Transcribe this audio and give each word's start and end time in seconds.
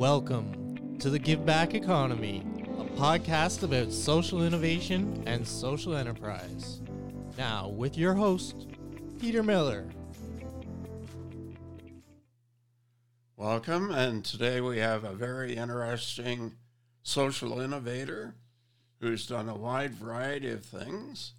Welcome 0.00 0.96
to 1.00 1.10
the 1.10 1.18
Give 1.18 1.44
Back 1.44 1.74
Economy, 1.74 2.42
a 2.78 2.84
podcast 2.98 3.62
about 3.62 3.92
social 3.92 4.42
innovation 4.42 5.22
and 5.26 5.46
social 5.46 5.94
enterprise. 5.94 6.80
Now, 7.36 7.68
with 7.68 7.98
your 7.98 8.14
host, 8.14 8.66
Peter 9.20 9.42
Miller. 9.42 9.90
Welcome, 13.36 13.90
and 13.90 14.24
today 14.24 14.62
we 14.62 14.78
have 14.78 15.04
a 15.04 15.12
very 15.12 15.54
interesting 15.54 16.54
social 17.02 17.60
innovator 17.60 18.36
who's 19.00 19.26
done 19.26 19.50
a 19.50 19.54
wide 19.54 19.92
variety 19.96 20.48
of 20.48 20.64
things. 20.64 21.34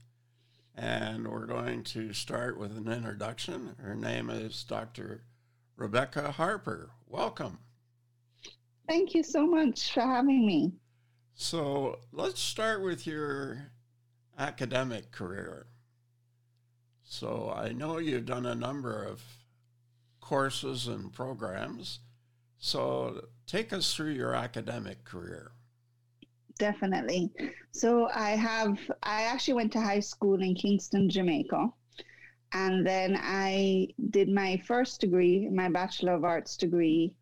And 0.76 1.28
we're 1.28 1.48
going 1.48 1.82
to 1.86 2.14
start 2.14 2.60
with 2.60 2.78
an 2.78 2.88
introduction. 2.88 3.76
Her 3.82 3.96
name 3.96 4.30
is 4.30 4.64
Dr. 4.64 5.24
Rebecca 5.76 6.34
Harper. 6.34 6.92
Welcome. 7.08 7.58
Thank 8.92 9.16
you 9.16 9.24
so 9.24 9.48
much 9.48 9.94
for 9.94 10.02
having 10.02 10.46
me. 10.46 10.74
So 11.34 12.00
let's 12.12 12.42
start 12.42 12.84
with 12.84 13.08
your 13.08 13.72
academic 14.38 15.14
career. 15.14 15.68
So 17.06 17.54
I 17.56 17.70
know 17.70 18.00
you've 18.00 18.26
done 18.26 18.46
a 18.46 18.54
number 18.54 19.06
of 19.06 19.24
courses 20.20 20.90
and 20.90 21.14
programs. 21.14 22.00
So 22.58 23.28
take 23.48 23.72
us 23.72 23.96
through 23.96 24.12
your 24.12 24.36
academic 24.36 25.06
career. 25.06 25.54
Definitely. 26.60 27.32
So 27.72 28.10
I 28.14 28.32
have, 28.32 28.78
I 29.04 29.22
actually 29.22 29.54
went 29.54 29.72
to 29.72 29.80
high 29.80 30.02
school 30.02 30.42
in 30.42 30.54
Kingston, 30.54 31.10
Jamaica. 31.10 31.70
And 32.52 32.86
then 32.86 33.18
I 33.22 33.88
did 34.10 34.28
my 34.28 34.62
first 34.68 35.00
degree, 35.00 35.48
my 35.50 35.70
Bachelor 35.70 36.16
of 36.16 36.26
Arts 36.26 36.58
degree 36.58 37.16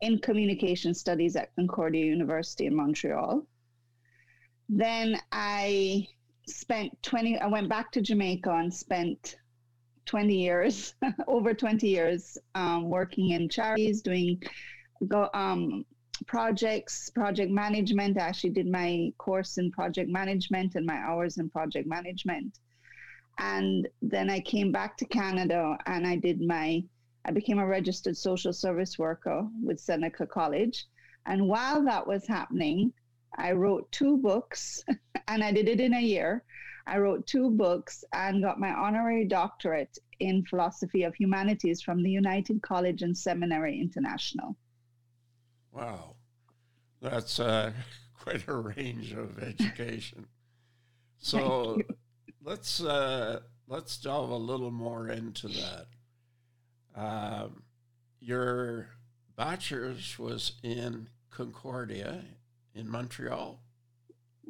in 0.00 0.18
Communication 0.18 0.94
Studies 0.94 1.36
at 1.36 1.54
Concordia 1.54 2.04
University 2.04 2.66
in 2.66 2.74
Montreal. 2.74 3.46
Then 4.68 5.18
I 5.32 6.08
spent 6.46 6.90
20, 7.02 7.38
I 7.38 7.46
went 7.46 7.68
back 7.68 7.92
to 7.92 8.00
Jamaica 8.00 8.50
and 8.50 8.72
spent 8.72 9.36
20 10.06 10.34
years, 10.34 10.94
over 11.28 11.54
20 11.54 11.88
years, 11.88 12.38
um, 12.54 12.88
working 12.88 13.30
in 13.30 13.48
charities, 13.48 14.02
doing 14.02 14.42
go, 15.08 15.28
um, 15.34 15.84
projects, 16.26 17.10
project 17.10 17.50
management. 17.50 18.18
I 18.18 18.22
actually 18.22 18.50
did 18.50 18.66
my 18.66 19.12
course 19.18 19.58
in 19.58 19.70
project 19.70 20.08
management 20.08 20.74
and 20.74 20.86
my 20.86 20.96
hours 20.96 21.38
in 21.38 21.50
project 21.50 21.86
management. 21.86 22.58
And 23.38 23.86
then 24.00 24.30
I 24.30 24.40
came 24.40 24.72
back 24.72 24.96
to 24.98 25.04
Canada 25.04 25.76
and 25.86 26.06
I 26.06 26.16
did 26.16 26.40
my, 26.40 26.82
I 27.26 27.32
became 27.32 27.58
a 27.58 27.66
registered 27.66 28.16
social 28.16 28.52
service 28.52 29.00
worker 29.00 29.46
with 29.60 29.80
Seneca 29.80 30.26
College. 30.26 30.86
And 31.26 31.48
while 31.48 31.82
that 31.84 32.06
was 32.06 32.24
happening, 32.24 32.92
I 33.36 33.50
wrote 33.50 33.90
two 33.90 34.18
books 34.18 34.84
and 35.28 35.42
I 35.42 35.50
did 35.50 35.68
it 35.68 35.80
in 35.80 35.94
a 35.94 36.00
year. 36.00 36.44
I 36.86 36.98
wrote 36.98 37.26
two 37.26 37.50
books 37.50 38.04
and 38.12 38.44
got 38.44 38.60
my 38.60 38.70
honorary 38.70 39.24
doctorate 39.24 39.98
in 40.20 40.44
philosophy 40.44 41.02
of 41.02 41.16
humanities 41.16 41.82
from 41.82 42.00
the 42.00 42.10
United 42.10 42.62
College 42.62 43.02
and 43.02 43.18
Seminary 43.18 43.80
International. 43.80 44.56
Wow, 45.72 46.14
that's 47.02 47.40
uh, 47.40 47.72
quite 48.22 48.46
a 48.46 48.54
range 48.54 49.12
of 49.12 49.42
education. 49.42 50.26
So 51.18 51.80
let's 52.40 52.80
uh, 52.80 53.40
let's 53.66 53.98
delve 53.98 54.30
a 54.30 54.36
little 54.36 54.70
more 54.70 55.08
into 55.08 55.48
that. 55.48 55.86
Um, 56.96 57.62
your 58.20 58.88
bachelor's 59.36 60.18
was 60.18 60.52
in 60.62 61.08
Concordia 61.30 62.24
in 62.74 62.90
Montreal. 62.90 63.60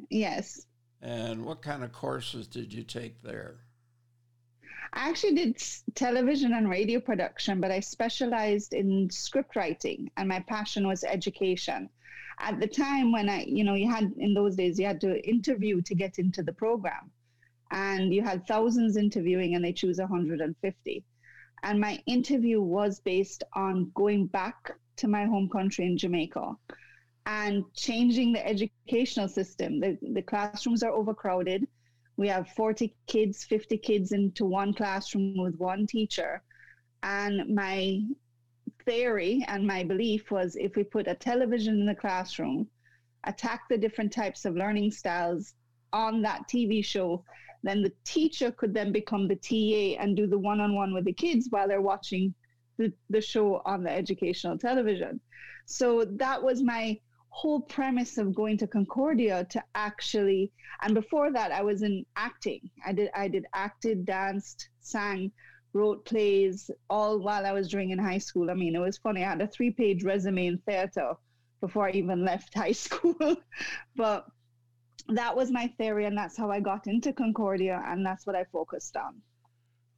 Yes. 0.09 0.65
And 1.01 1.45
what 1.45 1.61
kind 1.61 1.83
of 1.83 1.91
courses 1.91 2.47
did 2.47 2.73
you 2.73 2.83
take 2.83 3.21
there? 3.21 3.57
I 4.93 5.09
actually 5.09 5.35
did 5.35 5.61
television 5.95 6.53
and 6.53 6.69
radio 6.69 6.99
production, 6.99 7.59
but 7.59 7.71
I 7.71 7.81
specialized 7.81 8.73
in 8.73 9.09
script 9.09 9.55
writing, 9.55 10.09
and 10.15 10.29
my 10.29 10.39
passion 10.39 10.87
was 10.87 11.03
education. 11.03 11.89
At 12.39 12.59
the 12.59 12.67
time 12.67 13.11
when 13.11 13.27
I, 13.27 13.43
you 13.43 13.63
know, 13.63 13.73
you 13.73 13.89
had 13.91 14.13
in 14.17 14.33
those 14.33 14.55
days, 14.55 14.79
you 14.79 14.85
had 14.85 15.01
to 15.01 15.27
interview 15.27 15.81
to 15.81 15.95
get 15.95 16.19
into 16.19 16.41
the 16.41 16.53
program, 16.53 17.11
and 17.71 18.13
you 18.13 18.23
had 18.23 18.47
thousands 18.47 18.95
interviewing, 18.95 19.55
and 19.55 19.65
they 19.65 19.73
choose 19.73 19.99
150. 19.99 21.03
And 21.63 21.79
my 21.79 22.01
interview 22.05 22.61
was 22.61 22.99
based 22.99 23.43
on 23.53 23.91
going 23.95 24.27
back 24.27 24.71
to 24.97 25.07
my 25.07 25.25
home 25.25 25.49
country 25.49 25.85
in 25.85 25.97
Jamaica 25.97 26.53
and 27.25 27.63
changing 27.73 28.33
the 28.33 28.47
educational 28.47 29.27
system. 29.27 29.79
The, 29.79 29.97
the 30.13 30.21
classrooms 30.21 30.83
are 30.83 30.91
overcrowded 30.91 31.67
we 32.17 32.27
have 32.27 32.49
40 32.49 32.95
kids, 33.05 33.43
50 33.43 33.77
kids 33.77 34.11
into 34.11 34.45
one 34.45 34.73
classroom 34.73 35.37
with 35.37 35.55
one 35.57 35.85
teacher. 35.85 36.41
And 37.03 37.53
my 37.53 38.01
theory 38.85 39.45
and 39.47 39.65
my 39.65 39.83
belief 39.83 40.31
was 40.31 40.55
if 40.55 40.75
we 40.75 40.83
put 40.83 41.07
a 41.07 41.13
television 41.13 41.79
in 41.79 41.85
the 41.85 41.95
classroom, 41.95 42.67
attack 43.25 43.61
the 43.69 43.77
different 43.77 44.11
types 44.11 44.45
of 44.45 44.55
learning 44.55 44.91
styles 44.91 45.53
on 45.93 46.23
that 46.23 46.41
TV 46.49 46.83
show, 46.83 47.23
then 47.63 47.81
the 47.81 47.91
teacher 48.03 48.51
could 48.51 48.73
then 48.73 48.91
become 48.91 49.27
the 49.27 49.35
TA 49.35 50.01
and 50.01 50.15
do 50.15 50.27
the 50.27 50.37
one 50.37 50.59
on 50.59 50.75
one 50.75 50.93
with 50.93 51.05
the 51.05 51.13
kids 51.13 51.47
while 51.49 51.67
they're 51.67 51.81
watching 51.81 52.33
the, 52.77 52.91
the 53.09 53.21
show 53.21 53.61
on 53.65 53.83
the 53.83 53.91
educational 53.91 54.57
television. 54.57 55.19
So 55.65 56.05
that 56.05 56.41
was 56.41 56.61
my 56.61 56.99
whole 57.29 57.61
premise 57.61 58.17
of 58.17 58.33
going 58.33 58.57
to 58.57 58.67
Concordia 58.67 59.45
to 59.51 59.63
actually 59.75 60.51
and 60.81 60.93
before 60.93 61.31
that 61.31 61.51
I 61.51 61.61
was 61.61 61.81
in 61.81 62.05
acting. 62.15 62.69
I 62.85 62.93
did 62.93 63.09
I 63.13 63.27
did 63.27 63.45
acted, 63.53 64.05
danced, 64.05 64.69
sang, 64.79 65.31
wrote 65.73 66.05
plays 66.05 66.71
all 66.89 67.19
while 67.19 67.45
I 67.45 67.51
was 67.51 67.67
doing 67.67 67.91
in 67.91 67.99
high 67.99 68.17
school. 68.17 68.49
I 68.49 68.53
mean, 68.53 68.75
it 68.75 68.79
was 68.79 68.97
funny. 68.97 69.23
I 69.23 69.29
had 69.29 69.41
a 69.41 69.47
three-page 69.47 70.03
resume 70.03 70.47
in 70.47 70.57
theater 70.59 71.13
before 71.61 71.87
I 71.87 71.91
even 71.91 72.23
left 72.23 72.53
high 72.53 72.71
school. 72.87 73.37
but 73.95 74.25
that 75.09 75.35
was 75.35 75.51
my 75.51 75.67
theory 75.77 76.05
and 76.05 76.17
that's 76.17 76.37
how 76.37 76.51
I 76.51 76.59
got 76.59 76.87
into 76.87 77.13
Concordia 77.13 77.81
and 77.87 78.05
that's 78.05 78.25
what 78.25 78.35
I 78.35 78.43
focused 78.45 78.97
on. 78.97 79.21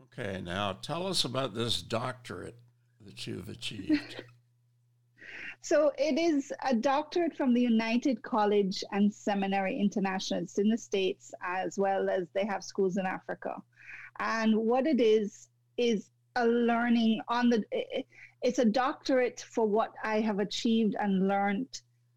Okay, 0.04 0.42
now 0.42 0.74
tell 0.74 1.08
us 1.08 1.26
about 1.26 1.54
this 1.54 1.82
doctorate 1.82 2.58
that 3.06 3.26
you've 3.26 3.50
achieved. 3.50 4.24
So 5.62 5.92
it 5.98 6.18
is 6.18 6.54
a 6.64 6.74
doctorate 6.74 7.36
from 7.36 7.54
the 7.54 7.62
United 7.62 8.22
College 8.24 8.84
and 8.92 9.14
Seminary 9.14 9.78
International. 9.78 10.42
It's 10.42 10.58
in 10.58 10.70
the 10.70 10.78
States 10.78 11.34
as 11.44 11.78
well 11.78 12.10
as 12.10 12.28
they 12.34 12.46
have 12.46 12.64
schools 12.64 12.98
in 12.98 13.06
Africa. 13.06 13.56
And 14.20 14.56
what 14.56 14.88
it 14.88 15.02
is, 15.02 15.50
is 15.78 16.10
a 16.36 16.46
learning 16.46 17.22
on 17.28 17.50
the, 17.50 17.64
it's 18.42 18.60
a 18.60 18.66
doctorate 18.66 19.46
for 19.52 19.66
what 19.66 19.92
I 20.04 20.22
have 20.22 20.40
achieved 20.40 20.96
and 21.00 21.28
learned 21.28 21.68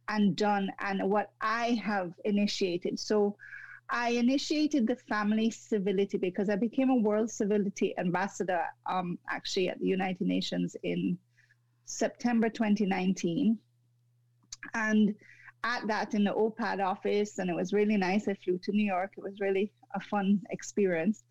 and 0.08 0.36
done 0.36 0.70
and 0.80 1.08
what 1.10 1.30
I 1.40 1.80
have 1.84 2.12
initiated. 2.24 2.98
So 2.98 3.36
I 3.88 4.10
initiated 4.10 4.86
the 4.86 4.96
family 4.96 5.50
civility 5.50 6.18
because 6.18 6.48
I 6.48 6.56
became 6.56 6.90
a 6.90 6.96
world 6.96 7.30
civility 7.30 7.94
ambassador 7.98 8.62
um, 8.86 9.18
actually 9.28 9.68
at 9.68 9.78
the 9.80 9.86
United 9.86 10.26
Nations 10.26 10.76
in 10.82 11.18
September 11.84 12.48
2019. 12.48 13.58
And 14.74 15.14
at 15.64 15.86
that 15.86 16.14
in 16.14 16.24
the 16.24 16.32
OPAD 16.32 16.84
office, 16.84 17.38
and 17.38 17.48
it 17.48 17.54
was 17.54 17.72
really 17.72 17.96
nice. 17.96 18.28
I 18.28 18.34
flew 18.34 18.58
to 18.58 18.72
New 18.72 18.84
York. 18.84 19.12
It 19.16 19.22
was 19.22 19.40
really 19.40 19.72
a 19.94 20.00
fun 20.00 20.40
experience 20.50 21.24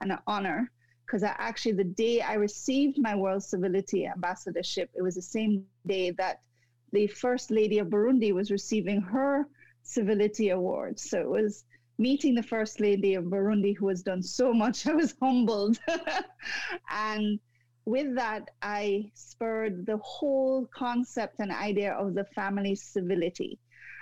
and 0.00 0.12
an 0.12 0.18
honor 0.26 0.70
because 1.04 1.22
I 1.22 1.34
actually, 1.38 1.72
the 1.72 1.84
day 1.84 2.20
I 2.20 2.34
received 2.34 2.98
my 2.98 3.14
World 3.14 3.42
Civility 3.42 4.06
Ambassadorship, 4.06 4.90
it 4.94 5.02
was 5.02 5.14
the 5.14 5.22
same 5.22 5.64
day 5.86 6.10
that 6.12 6.40
the 6.96 7.06
First 7.08 7.50
Lady 7.50 7.78
of 7.78 7.88
Burundi 7.88 8.32
was 8.32 8.50
receiving 8.50 9.02
her 9.02 9.46
Civility 9.82 10.48
Award. 10.48 10.98
So 10.98 11.20
it 11.20 11.28
was 11.28 11.64
meeting 11.98 12.34
the 12.34 12.42
First 12.42 12.80
Lady 12.80 13.12
of 13.16 13.24
Burundi, 13.24 13.76
who 13.76 13.88
has 13.88 14.02
done 14.02 14.22
so 14.22 14.54
much. 14.54 14.86
I 14.90 14.94
was 14.94 15.14
humbled. 15.20 15.78
and 16.90 17.38
with 17.84 18.14
that, 18.14 18.48
I 18.62 19.10
spurred 19.12 19.84
the 19.84 19.98
whole 19.98 20.70
concept 20.74 21.34
and 21.38 21.52
idea 21.52 21.92
of 21.92 22.14
the 22.14 22.24
family 22.34 22.74
civility 22.74 23.58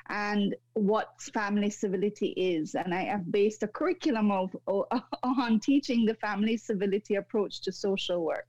and 0.09 0.55
what 0.75 1.21
family 1.35 1.71
civility 1.71 2.29
is. 2.37 2.77
And 2.77 2.95
I 2.95 3.03
have 3.07 3.33
based 3.33 3.65
a 3.65 3.69
curriculum 3.69 4.31
of, 4.31 4.55
on 5.25 5.59
teaching 5.59 6.07
the 6.07 6.15
family 6.15 6.57
civility 6.57 7.17
approach 7.17 7.61
to 7.63 7.73
social 7.73 8.25
work. 8.25 8.47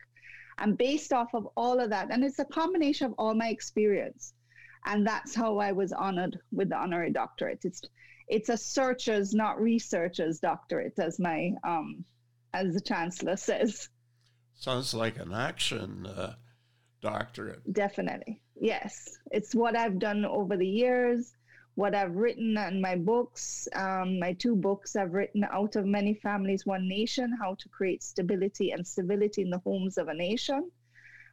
And 0.58 0.78
based 0.78 1.12
off 1.12 1.34
of 1.34 1.48
all 1.58 1.80
of 1.80 1.90
that, 1.90 2.12
and 2.12 2.24
it's 2.24 2.40
a 2.40 2.46
combination 2.46 3.08
of 3.08 3.14
all 3.18 3.36
my 3.36 3.50
experience. 3.50 4.34
And 4.86 5.06
that's 5.06 5.36
how 5.36 5.58
I 5.58 5.72
was 5.72 5.92
honored 5.92 6.38
with 6.52 6.70
the 6.70 6.78
honorary 6.78 7.12
doctorate. 7.12 7.60
It's 7.64 7.82
it's 8.28 8.50
a 8.50 8.58
searchers, 8.58 9.34
not 9.34 9.62
researchers 9.62 10.40
doctorate, 10.40 10.98
as 10.98 11.20
my 11.20 11.52
um, 11.68 12.06
as 12.54 12.74
the 12.74 12.82
chancellor 12.82 13.36
says. 13.36 13.90
Sounds 14.54 14.94
like 14.94 15.20
an 15.20 15.34
action 15.34 16.08
uh, 16.08 16.36
doctorate. 17.02 17.74
Definitely. 17.74 18.42
Yes, 18.60 19.18
it's 19.32 19.54
what 19.54 19.76
I've 19.76 20.00
done 20.00 20.26
over 20.26 20.56
the 20.56 20.68
years, 20.68 21.36
what 21.76 21.94
I've 21.94 22.16
written 22.16 22.58
in 22.58 22.82
my 22.82 22.96
books. 22.96 23.68
Um, 23.74 24.20
my 24.20 24.34
two 24.34 24.56
books 24.56 24.96
I've 24.96 25.14
written 25.14 25.46
Out 25.52 25.76
of 25.76 25.86
Many 25.86 26.14
Families, 26.14 26.66
One 26.66 26.88
Nation 26.88 27.38
How 27.40 27.56
to 27.56 27.70
Create 27.70 28.02
Stability 28.02 28.72
and 28.72 28.86
Civility 28.86 29.42
in 29.42 29.50
the 29.50 29.60
Homes 29.60 29.98
of 29.98 30.08
a 30.08 30.14
Nation. 30.14 30.72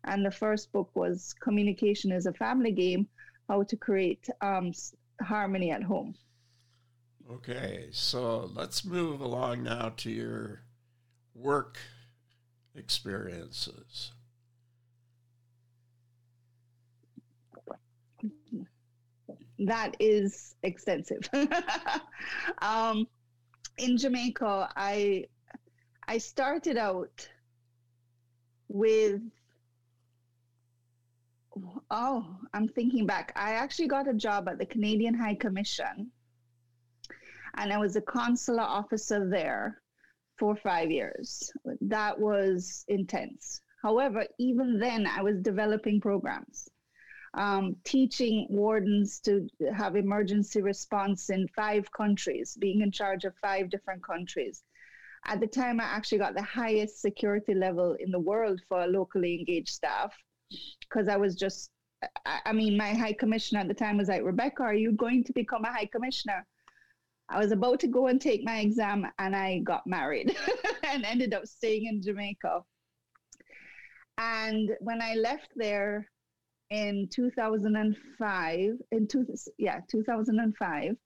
And 0.04 0.26
the 0.26 0.32
first 0.32 0.72
book 0.72 0.90
was 0.94 1.32
Communication 1.40 2.10
is 2.10 2.26
a 2.26 2.32
Family 2.32 2.72
Game 2.72 3.06
How 3.48 3.62
to 3.62 3.76
Create 3.76 4.28
um, 4.40 4.72
Harmony 5.20 5.70
at 5.70 5.84
Home. 5.84 6.14
Okay, 7.30 7.88
so 7.92 8.50
let's 8.52 8.84
move 8.84 9.20
along 9.20 9.62
now 9.62 9.92
to 9.98 10.10
your 10.10 10.62
work 11.34 11.78
experiences. 12.74 14.10
That 19.67 19.97
is 20.00 20.55
extensive. 20.62 21.29
um, 22.62 23.06
in 23.79 23.97
Jamaica, 23.97 24.70
I 24.76 25.26
I 26.06 26.19
started 26.19 26.76
out 26.76 27.29
with 28.69 29.20
oh, 31.91 32.37
I'm 32.55 32.69
thinking 32.69 33.06
back. 33.06 33.32
I 33.37 33.53
actually 33.53 33.88
got 33.88 34.09
a 34.09 34.14
job 34.14 34.49
at 34.49 34.59
the 34.59 34.67
Canadian 34.67 35.14
High 35.14 35.35
Commission, 35.35 36.11
and 37.56 37.73
I 37.73 37.79
was 37.79 37.97
a 37.97 38.03
consular 38.03 38.62
officer 38.62 39.29
there 39.29 39.82
for 40.38 40.56
five 40.56 40.91
years. 40.91 41.53
That 41.82 42.19
was 42.19 42.85
intense. 42.88 43.61
However, 43.82 44.25
even 44.38 44.79
then, 44.79 45.06
I 45.06 45.23
was 45.23 45.41
developing 45.41 46.00
programs 46.00 46.69
um, 47.34 47.76
teaching 47.84 48.46
wardens 48.50 49.20
to 49.20 49.49
have 49.75 49.96
emergency 49.96 50.61
response 50.61 51.31
in 51.31 51.49
five 51.49 51.90
countries, 51.93 52.56
being 52.61 52.81
in 52.82 52.90
charge 52.90 53.25
of 53.25 53.34
five 53.37 53.70
different 53.70 54.05
countries. 54.05 54.64
At 55.25 55.40
the 55.40 55.46
time, 55.46 55.81
I 55.81 55.84
actually 55.84 56.19
got 56.19 56.34
the 56.34 56.43
highest 56.43 57.00
security 57.00 57.55
level 57.55 57.96
in 58.00 58.11
the 58.11 58.19
world 58.19 58.61
for 58.69 58.87
locally 58.87 59.38
engaged 59.38 59.70
staff 59.70 60.12
because 60.81 61.08
I 61.08 61.17
was 61.17 61.37
just, 61.37 61.70
I 62.26 62.52
mean, 62.52 62.76
my 62.76 62.93
high 62.93 63.12
commissioner 63.12 63.61
at 63.61 63.69
the 63.69 63.75
time 63.75 63.96
was 63.96 64.08
like, 64.08 64.25
Rebecca, 64.25 64.64
are 64.64 64.75
you 64.75 64.93
going 64.93 65.25
to 65.25 65.32
become 65.32 65.64
a 65.64 65.73
high 65.73 65.87
commissioner? 65.87 66.44
I 67.28 67.38
was 67.38 67.52
about 67.52 67.81
to 67.81 67.87
go 67.87 68.08
and 68.08 68.20
take 68.20 68.44
my 68.44 68.58
exam 68.58 69.06
and 69.19 69.35
I 69.35 69.61
got 69.61 69.87
married 69.87 70.37
and 70.82 71.05
ended 71.05 71.32
up 71.32 71.46
staying 71.46 71.87
in 71.87 72.02
Jamaica. 72.02 72.61
And 74.19 74.70
when 74.81 75.00
I 75.00 75.14
left 75.14 75.49
there, 75.56 76.06
in 76.72 77.06
2005 77.12 78.70
in 78.92 79.06
two, 79.06 79.26
yeah 79.58 79.80
2005 79.90 80.96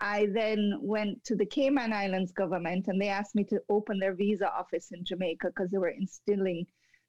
i 0.00 0.26
then 0.34 0.78
went 0.82 1.24
to 1.24 1.34
the 1.34 1.46
cayman 1.46 1.94
islands 1.94 2.30
government 2.30 2.88
and 2.88 3.00
they 3.00 3.08
asked 3.08 3.34
me 3.34 3.42
to 3.42 3.58
open 3.70 3.98
their 3.98 4.14
visa 4.14 4.48
office 4.52 4.88
in 4.92 5.02
jamaica 5.04 5.46
because 5.46 5.70
they 5.70 5.78
were 5.78 5.88
instilling 5.88 6.66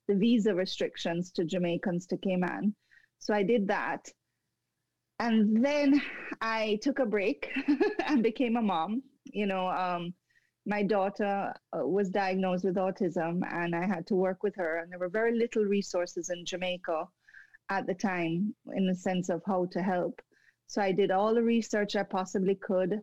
the 0.08 0.16
visa 0.16 0.56
restrictions 0.56 1.30
to 1.32 1.44
jamaicans 1.44 2.08
to 2.08 2.18
cayman. 2.18 2.74
So 3.20 3.34
i 3.34 3.44
did 3.44 3.68
that. 3.68 4.10
And 5.20 5.64
then 5.64 6.02
i 6.42 6.80
took 6.82 7.00
a 7.00 7.06
break 7.06 7.50
and 8.08 8.24
became 8.24 8.56
a 8.56 8.62
mom. 8.62 9.04
You 9.26 9.46
know 9.46 9.68
um, 9.68 10.14
my 10.66 10.84
daughter 10.84 11.54
uh, 11.74 11.86
was 11.86 12.10
diagnosed 12.10 12.64
with 12.64 12.76
autism 12.76 13.42
and 13.52 13.76
i 13.76 13.86
had 13.86 14.06
to 14.08 14.16
work 14.16 14.44
with 14.44 14.56
her 14.56 14.80
and 14.80 14.92
there 14.92 15.00
were 15.00 15.10
very 15.10 15.38
little 15.38 15.64
resources 15.64 16.30
in 16.30 16.46
jamaica 16.46 17.08
at 17.70 17.88
the 17.88 17.94
time 17.94 18.56
in 18.76 18.88
the 18.88 18.96
sense 18.96 19.30
of 19.30 19.42
how 19.46 19.66
to 19.72 19.82
help. 19.82 20.22
So 20.68 20.82
I 20.82 20.92
did 20.92 21.12
all 21.12 21.34
the 21.34 21.44
research 21.44 21.96
I 21.96 22.04
possibly 22.04 22.56
could 22.56 23.02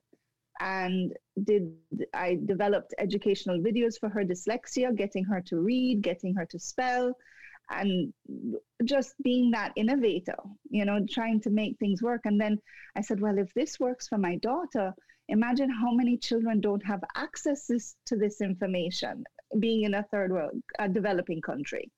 and 0.61 1.13
did 1.45 1.73
I 2.15 2.39
developed 2.47 2.95
educational 2.99 3.59
videos 3.59 3.99
for 3.99 4.09
her 4.09 4.25
dyslexia, 4.25 4.97
getting 4.97 5.25
her 5.25 5.43
to 5.47 5.59
read, 5.59 6.03
getting 6.03 6.35
her 6.35 6.47
to 6.47 6.59
spell, 6.59 7.13
and 7.71 8.13
just 8.85 9.15
being 9.23 9.51
that 9.51 9.73
innovator, 9.77 10.37
you 10.71 10.85
know, 10.85 11.05
trying 11.11 11.41
to 11.43 11.51
make 11.51 11.77
things 11.79 12.03
work. 12.03 12.23
And 12.25 12.41
then 12.41 12.59
I 12.97 13.01
said, 13.01 13.21
well, 13.21 13.39
if 13.39 13.53
this 13.55 13.79
works 13.81 14.09
for 14.09 14.19
my 14.19 14.37
daughter, 14.37 14.95
imagine 15.29 15.69
how 15.69 15.91
many 15.93 16.17
children 16.17 16.61
don't 16.61 16.85
have 16.87 17.03
access 17.17 17.67
to 18.07 18.17
this 18.17 18.41
information 18.41 19.25
being 19.59 19.83
in 19.83 19.95
a 19.95 20.05
third 20.05 20.33
world, 20.33 20.61
a 20.79 20.89
developing 20.89 21.41
country. 21.41 21.91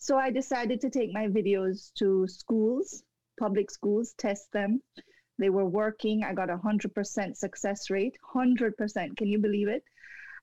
So 0.00 0.16
I 0.16 0.30
decided 0.30 0.80
to 0.80 0.88
take 0.88 1.12
my 1.12 1.28
videos 1.28 1.92
to 1.98 2.26
schools, 2.26 3.02
public 3.38 3.70
schools, 3.70 4.14
test 4.16 4.50
them. 4.50 4.80
They 5.38 5.50
were 5.50 5.66
working. 5.66 6.24
I 6.24 6.32
got 6.32 6.48
a 6.48 6.56
100% 6.56 7.36
success 7.36 7.90
rate. 7.90 8.16
100%. 8.34 9.16
Can 9.18 9.28
you 9.28 9.38
believe 9.38 9.68
it? 9.68 9.84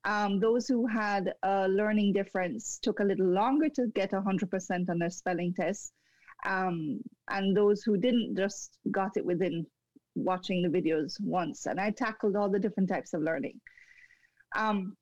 Um, 0.05 0.39
those 0.39 0.67
who 0.67 0.85
had 0.85 1.33
a 1.41 1.67
learning 1.67 2.13
difference 2.13 2.77
took 2.83 2.99
a 2.99 3.03
little 3.03 3.25
longer 3.25 3.67
to 3.69 3.87
get 3.95 4.11
100% 4.11 4.89
on 4.89 4.99
their 4.99 5.09
spelling 5.09 5.55
tests. 5.55 5.91
Um, 6.45 7.01
and 7.27 7.57
those 7.57 7.81
who 7.81 7.97
didn't 7.97 8.37
just 8.37 8.77
got 8.91 9.17
it 9.17 9.25
within 9.25 9.65
watching 10.13 10.61
the 10.61 10.69
videos 10.69 11.19
once. 11.19 11.65
And 11.65 11.79
I 11.79 11.89
tackled 11.89 12.35
all 12.35 12.49
the 12.49 12.59
different 12.59 12.89
types 12.89 13.15
of 13.15 13.23
learning. 13.23 13.59
Um, 14.55 14.95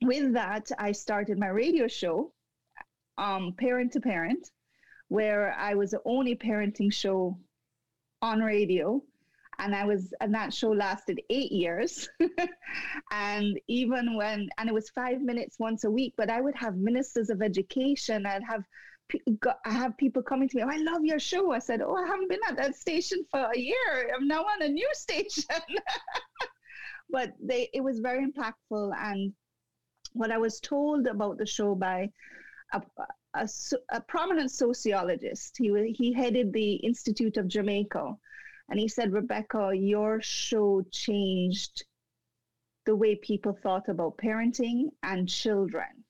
with 0.00 0.32
that, 0.32 0.70
I 0.78 0.92
started 0.92 1.38
my 1.38 1.48
radio 1.48 1.86
show 1.88 2.32
um, 3.18 3.52
Parent 3.58 3.92
to 3.92 4.00
Parent, 4.00 4.50
where 5.08 5.54
I 5.58 5.74
was 5.74 5.90
the 5.90 6.00
only 6.04 6.36
parenting 6.36 6.92
show 6.92 7.38
on 8.22 8.40
radio. 8.40 9.02
And 9.60 9.74
I 9.74 9.84
was, 9.84 10.14
and 10.20 10.32
that 10.34 10.54
show 10.54 10.70
lasted 10.70 11.20
eight 11.30 11.50
years. 11.50 12.08
and 13.10 13.58
even 13.66 14.16
when, 14.16 14.48
and 14.56 14.68
it 14.68 14.72
was 14.72 14.88
five 14.90 15.20
minutes 15.20 15.58
once 15.58 15.82
a 15.82 15.90
week, 15.90 16.14
but 16.16 16.30
I 16.30 16.40
would 16.40 16.54
have 16.54 16.76
ministers 16.76 17.28
of 17.28 17.42
education. 17.42 18.24
I'd 18.24 18.44
have, 18.44 18.62
I 19.64 19.70
have 19.70 19.96
people 19.96 20.22
coming 20.22 20.48
to 20.48 20.56
me, 20.56 20.62
oh, 20.62 20.70
I 20.70 20.76
love 20.76 21.04
your 21.04 21.18
show. 21.18 21.50
I 21.50 21.58
said, 21.58 21.80
Oh, 21.82 21.96
I 21.96 22.06
haven't 22.06 22.28
been 22.28 22.38
at 22.48 22.56
that 22.56 22.76
station 22.76 23.24
for 23.30 23.50
a 23.52 23.58
year. 23.58 24.14
I'm 24.14 24.28
now 24.28 24.42
on 24.42 24.62
a 24.62 24.68
new 24.68 24.88
station. 24.92 25.44
but 27.10 27.32
they, 27.42 27.68
it 27.74 27.80
was 27.80 27.98
very 27.98 28.24
impactful. 28.24 28.92
And 28.96 29.32
what 30.12 30.30
I 30.30 30.38
was 30.38 30.60
told 30.60 31.08
about 31.08 31.38
the 31.38 31.46
show 31.46 31.74
by 31.74 32.10
a, 32.72 32.82
a, 33.34 33.48
a, 33.90 34.00
prominent 34.02 34.50
sociologist. 34.50 35.56
He, 35.58 35.94
he 35.96 36.12
headed 36.12 36.52
the 36.52 36.74
Institute 36.74 37.36
of 37.36 37.48
Jamaica. 37.48 38.14
And 38.70 38.78
he 38.78 38.88
said, 38.88 39.12
Rebecca, 39.12 39.72
your 39.74 40.20
show 40.20 40.84
changed 40.90 41.84
the 42.84 42.94
way 42.94 43.16
people 43.16 43.58
thought 43.62 43.88
about 43.88 44.18
parenting 44.18 44.88
and 45.02 45.28
children. 45.28 46.04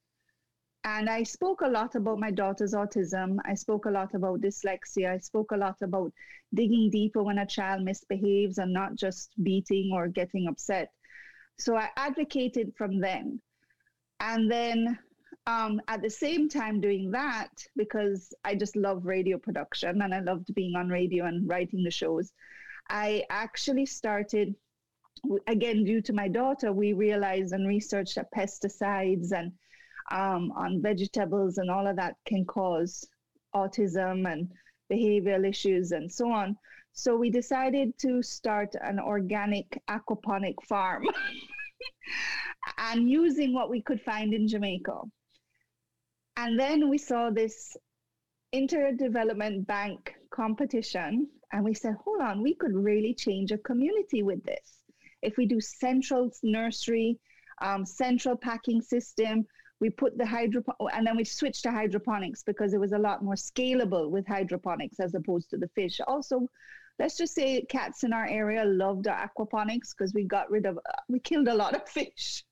And 0.84 1.08
I 1.10 1.22
spoke 1.22 1.60
a 1.60 1.68
lot 1.68 1.94
about 1.96 2.18
my 2.18 2.30
daughter's 2.30 2.72
autism. 2.72 3.38
I 3.44 3.54
spoke 3.54 3.86
a 3.86 3.90
lot 3.90 4.14
about 4.14 4.40
dyslexia. 4.40 5.12
I 5.12 5.18
spoke 5.18 5.50
a 5.52 5.56
lot 5.56 5.76
about 5.82 6.12
digging 6.54 6.88
deeper 6.90 7.22
when 7.22 7.38
a 7.38 7.46
child 7.46 7.82
misbehaves 7.82 8.58
and 8.58 8.72
not 8.72 8.94
just 8.94 9.30
beating 9.42 9.90
or 9.92 10.08
getting 10.08 10.46
upset. 10.48 10.90
So 11.58 11.76
I 11.76 11.90
advocated 11.96 12.72
from 12.76 13.00
then. 13.00 13.40
And 14.20 14.50
then 14.50 14.98
um, 15.48 15.80
at 15.88 16.02
the 16.02 16.10
same 16.10 16.48
time 16.48 16.80
doing 16.80 17.10
that 17.10 17.48
because 17.76 18.32
i 18.44 18.54
just 18.54 18.76
love 18.76 19.04
radio 19.06 19.36
production 19.38 20.02
and 20.02 20.14
i 20.14 20.20
loved 20.20 20.54
being 20.54 20.76
on 20.76 20.88
radio 20.88 21.24
and 21.24 21.48
writing 21.48 21.82
the 21.82 21.90
shows 21.90 22.32
i 22.90 23.24
actually 23.30 23.86
started 23.86 24.54
again 25.48 25.82
due 25.82 26.00
to 26.00 26.12
my 26.12 26.28
daughter 26.28 26.72
we 26.72 26.92
realized 26.92 27.52
and 27.52 27.66
researched 27.66 28.14
that 28.14 28.32
pesticides 28.32 29.32
and 29.32 29.50
um, 30.10 30.52
on 30.52 30.80
vegetables 30.80 31.58
and 31.58 31.70
all 31.70 31.86
of 31.86 31.96
that 31.96 32.14
can 32.24 32.44
cause 32.44 33.06
autism 33.54 34.30
and 34.30 34.48
behavioral 34.90 35.48
issues 35.48 35.92
and 35.92 36.10
so 36.10 36.30
on. 36.30 36.56
So 36.92 37.16
we 37.16 37.30
decided 37.30 37.96
to 37.98 38.22
start 38.22 38.74
an 38.80 38.98
organic 38.98 39.80
aquaponic 39.88 40.54
farm 40.66 41.04
and 42.78 43.08
using 43.08 43.52
what 43.52 43.70
we 43.70 43.82
could 43.82 44.00
find 44.00 44.34
in 44.34 44.48
jamaica 44.48 45.00
and 46.38 46.59
then 46.59 46.88
we 46.88 46.99
saw 46.99 47.30
this 47.30 47.76
interdevelopment 48.54 49.66
bank 49.66 50.14
competition, 50.30 51.26
and 51.52 51.64
we 51.64 51.75
said, 51.75 51.97
hold 52.04 52.21
on, 52.21 52.42
we 52.42 52.54
could 52.54 52.75
really 52.75 53.12
change 53.12 53.50
a 53.50 53.59
community 53.59 54.23
with 54.23 54.45
this. 54.45 54.85
If 55.21 55.37
we 55.37 55.47
do 55.47 55.61
central 55.61 56.30
nursery, 56.45 57.18
um, 57.61 57.85
central 57.85 58.37
packing 58.37 58.80
system, 58.80 59.47
we 59.80 59.90
put 59.90 60.16
the 60.16 60.26
hydro 60.26 60.62
and 60.92 61.04
then 61.04 61.16
we 61.16 61.25
switched 61.25 61.64
to 61.64 61.73
hydroponics 61.73 62.45
because 62.45 62.73
it 62.73 62.80
was 62.80 62.92
a 62.92 62.99
lot 62.99 63.25
more 63.25 63.35
scalable 63.35 64.09
with 64.09 64.26
hydroponics 64.26 65.00
as 65.00 65.14
opposed 65.14 65.50
to 65.50 65.57
the 65.57 65.68
fish. 65.75 66.00
Also, 66.07 66.47
let's 67.00 67.16
just 67.16 67.35
say 67.35 67.62
cats 67.68 68.04
in 68.04 68.12
our 68.12 68.26
area 68.28 68.64
loved 68.64 69.09
our 69.09 69.28
aquaponics 69.28 69.90
because 69.97 70.14
we 70.14 70.23
got 70.23 70.49
rid 70.50 70.66
of, 70.66 70.76
uh, 70.78 70.92
we 71.09 71.18
killed 71.18 71.49
a 71.49 71.54
lot 71.54 71.75
of 71.75 71.88
fish 71.88 72.45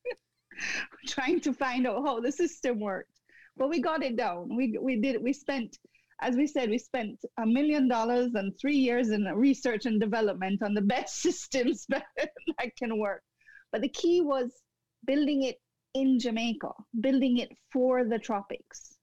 trying 1.07 1.39
to 1.39 1.53
find 1.53 1.87
out 1.87 2.05
how 2.05 2.19
the 2.19 2.31
system 2.31 2.81
worked 2.81 3.16
but 3.57 3.69
we 3.69 3.81
got 3.81 4.03
it 4.03 4.15
down. 4.15 4.55
We 4.55 4.77
we 4.79 5.01
did 5.01 5.21
we 5.21 5.33
spent 5.33 5.77
as 6.21 6.35
we 6.35 6.47
said, 6.47 6.69
we 6.69 6.79
spent 6.79 7.19
a 7.37 7.45
million 7.45 7.87
dollars 7.87 8.33
and 8.33 8.51
three 8.59 8.75
years 8.75 9.09
in 9.09 9.25
research 9.25 9.85
and 9.85 10.01
development 10.01 10.63
on 10.63 10.73
the 10.73 10.81
best 10.81 11.21
systems 11.21 11.85
that 11.89 12.75
can 12.77 12.97
work. 12.97 13.21
But 13.71 13.81
the 13.81 13.89
key 13.89 14.21
was 14.21 14.51
building 15.05 15.43
it 15.43 15.57
in 15.93 16.19
Jamaica, 16.19 16.71
building 17.01 17.37
it 17.37 17.49
for 17.71 18.03
the 18.03 18.17
tropics, 18.17 18.97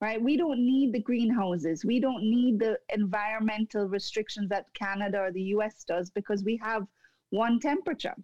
right? 0.00 0.20
We 0.20 0.36
don't 0.36 0.58
need 0.58 0.92
the 0.92 1.02
greenhouses. 1.02 1.84
We 1.84 2.00
don't 2.00 2.22
need 2.22 2.58
the 2.58 2.78
environmental 2.92 3.88
restrictions 3.88 4.48
that 4.48 4.66
Canada 4.74 5.20
or 5.20 5.32
the 5.32 5.42
US 5.56 5.84
does 5.84 6.10
because 6.10 6.42
we 6.44 6.58
have 6.62 6.86
one 7.30 7.60
temperature. 7.60 8.14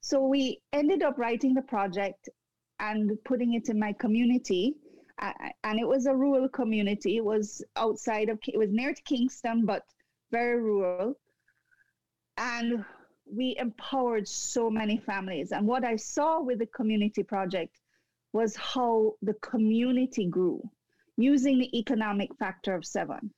So 0.00 0.26
we 0.26 0.60
ended 0.72 1.02
up 1.02 1.18
writing 1.18 1.54
the 1.54 1.62
project 1.62 2.28
and 2.80 3.12
putting 3.24 3.54
it 3.54 3.68
in 3.68 3.78
my 3.78 3.92
community. 3.92 4.76
And 5.64 5.80
it 5.80 5.86
was 5.86 6.06
a 6.06 6.14
rural 6.14 6.48
community. 6.48 7.16
It 7.16 7.24
was 7.24 7.64
outside 7.76 8.28
of, 8.28 8.38
it 8.46 8.58
was 8.58 8.70
near 8.70 8.92
to 8.92 9.02
Kingston, 9.02 9.64
but 9.64 9.82
very 10.30 10.60
rural. 10.60 11.14
And 12.36 12.84
we 13.24 13.56
empowered 13.58 14.28
so 14.28 14.70
many 14.70 14.98
families. 14.98 15.52
And 15.52 15.66
what 15.66 15.84
I 15.84 15.96
saw 15.96 16.40
with 16.40 16.58
the 16.58 16.66
community 16.66 17.22
project 17.22 17.80
was 18.32 18.54
how 18.56 19.14
the 19.22 19.34
community 19.34 20.26
grew 20.26 20.62
using 21.16 21.58
the 21.58 21.78
economic 21.78 22.34
factor 22.38 22.74
of 22.74 22.84
seven. 22.84 23.30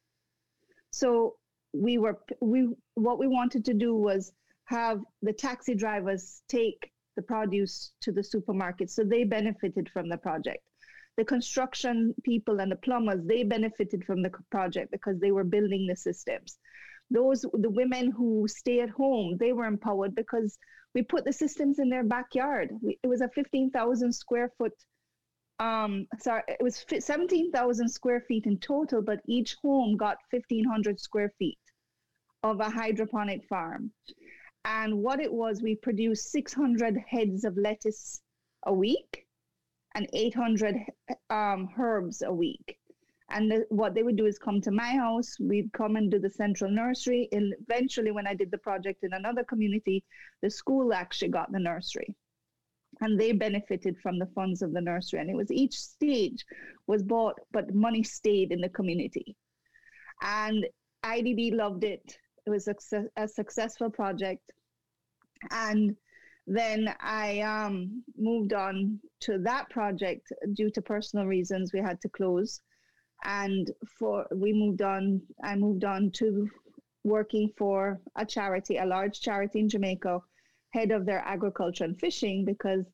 So 0.90 1.36
we 1.72 1.98
were 1.98 2.18
we 2.40 2.68
what 2.94 3.18
we 3.18 3.28
wanted 3.28 3.64
to 3.66 3.74
do 3.74 3.94
was 3.94 4.32
have 4.64 5.00
the 5.22 5.32
taxi 5.32 5.74
drivers 5.74 6.42
take 6.48 6.90
the 7.18 7.22
produce 7.22 7.90
to 8.00 8.12
the 8.12 8.22
supermarket. 8.22 8.88
So 8.90 9.02
they 9.02 9.24
benefited 9.24 9.90
from 9.92 10.08
the 10.08 10.16
project. 10.16 10.62
The 11.16 11.24
construction 11.24 12.14
people 12.22 12.60
and 12.60 12.70
the 12.70 12.76
plumbers 12.76 13.26
they 13.26 13.42
benefited 13.42 14.04
from 14.04 14.22
the 14.22 14.30
project 14.52 14.92
because 14.92 15.18
they 15.18 15.32
were 15.32 15.42
building 15.56 15.84
the 15.88 15.96
systems. 15.96 16.58
Those 17.10 17.44
the 17.66 17.74
women 17.80 18.12
who 18.12 18.46
stay 18.46 18.78
at 18.82 18.90
home 18.90 19.36
they 19.40 19.52
were 19.52 19.66
empowered 19.66 20.14
because 20.14 20.56
we 20.94 21.02
put 21.02 21.24
the 21.24 21.32
systems 21.32 21.80
in 21.80 21.88
their 21.90 22.04
backyard. 22.04 22.68
We, 22.80 23.00
it 23.02 23.08
was 23.08 23.20
a 23.20 23.28
15000 23.28 24.12
square 24.12 24.52
foot 24.56 24.76
um 25.60 26.06
sorry 26.20 26.44
it 26.46 26.62
was 26.62 26.84
17000 27.00 27.88
square 27.88 28.20
feet 28.28 28.46
in 28.46 28.56
total 28.58 29.02
but 29.02 29.18
each 29.26 29.56
home 29.60 29.96
got 29.96 30.18
1500 30.30 31.00
square 31.00 31.32
feet 31.36 31.58
of 32.44 32.60
a 32.60 32.70
hydroponic 32.70 33.40
farm 33.48 33.90
and 34.68 34.98
what 34.98 35.18
it 35.18 35.32
was 35.32 35.62
we 35.62 35.74
produced 35.74 36.30
600 36.30 36.98
heads 37.08 37.44
of 37.44 37.56
lettuce 37.56 38.20
a 38.66 38.72
week 38.72 39.26
and 39.94 40.06
800 40.12 40.76
um, 41.30 41.70
herbs 41.78 42.20
a 42.20 42.32
week. 42.32 42.76
And 43.30 43.50
the, 43.50 43.64
what 43.70 43.94
they 43.94 44.02
would 44.02 44.16
do 44.16 44.26
is 44.26 44.38
come 44.38 44.60
to 44.60 44.70
my 44.70 44.90
house. 44.90 45.36
We'd 45.40 45.72
come 45.72 45.96
and 45.96 46.10
do 46.10 46.18
the 46.18 46.30
central 46.30 46.70
nursery. 46.70 47.30
And 47.32 47.54
eventually 47.66 48.10
when 48.10 48.26
i 48.26 48.34
did 48.34 48.50
the 48.50 48.58
project 48.58 49.04
in 49.04 49.14
another 49.14 49.42
community 49.42 50.04
the 50.42 50.50
school 50.50 50.92
actually 50.92 51.28
got 51.28 51.50
the 51.50 51.58
nursery. 51.58 52.14
And 53.00 53.18
they 53.18 53.32
benefited 53.32 53.96
from 54.02 54.18
the 54.18 54.30
funds 54.34 54.60
of 54.60 54.74
the 54.74 54.82
nursery. 54.82 55.20
And 55.20 55.30
it 55.30 55.36
was 55.36 55.50
each 55.50 55.78
stage 55.78 56.44
was 56.86 57.02
bought 57.02 57.38
but 57.52 57.74
money 57.74 58.02
stayed 58.02 58.52
in 58.52 58.60
the 58.60 58.68
community. 58.68 59.34
And 60.20 60.66
idb 61.06 61.54
loved 61.54 61.84
it. 61.84 62.18
It 62.46 62.50
was 62.50 62.68
a, 62.68 62.74
a 63.16 63.26
successful 63.26 63.88
project 63.88 64.52
and 65.50 65.96
then 66.46 66.94
I 67.00 67.40
um, 67.40 68.02
moved 68.16 68.52
on 68.52 68.98
to 69.20 69.38
that 69.40 69.68
project 69.70 70.32
due 70.54 70.70
to 70.70 70.82
personal 70.82 71.26
reasons. 71.26 71.72
We 71.72 71.80
had 71.80 72.00
to 72.00 72.08
close, 72.08 72.62
and 73.24 73.70
for 73.98 74.26
we 74.34 74.52
moved 74.52 74.82
on 74.82 75.20
i 75.42 75.54
moved 75.54 75.84
on 75.84 76.10
to 76.10 76.48
working 77.04 77.50
for 77.56 78.00
a 78.16 78.24
charity 78.24 78.78
a 78.78 78.84
large 78.86 79.20
charity 79.20 79.60
in 79.60 79.68
jamaica 79.68 80.20
head 80.72 80.90
of 80.90 81.04
their 81.04 81.20
agriculture 81.20 81.84
and 81.84 81.98
fishing 81.98 82.44
because 82.44 82.84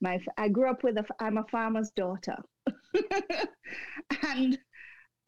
my 0.00 0.18
i 0.36 0.48
grew 0.48 0.68
up 0.68 0.82
with 0.82 0.96
a 0.98 1.04
i'm 1.20 1.38
a 1.38 1.44
farmer's 1.44 1.90
daughter 1.90 2.36
and 4.26 4.58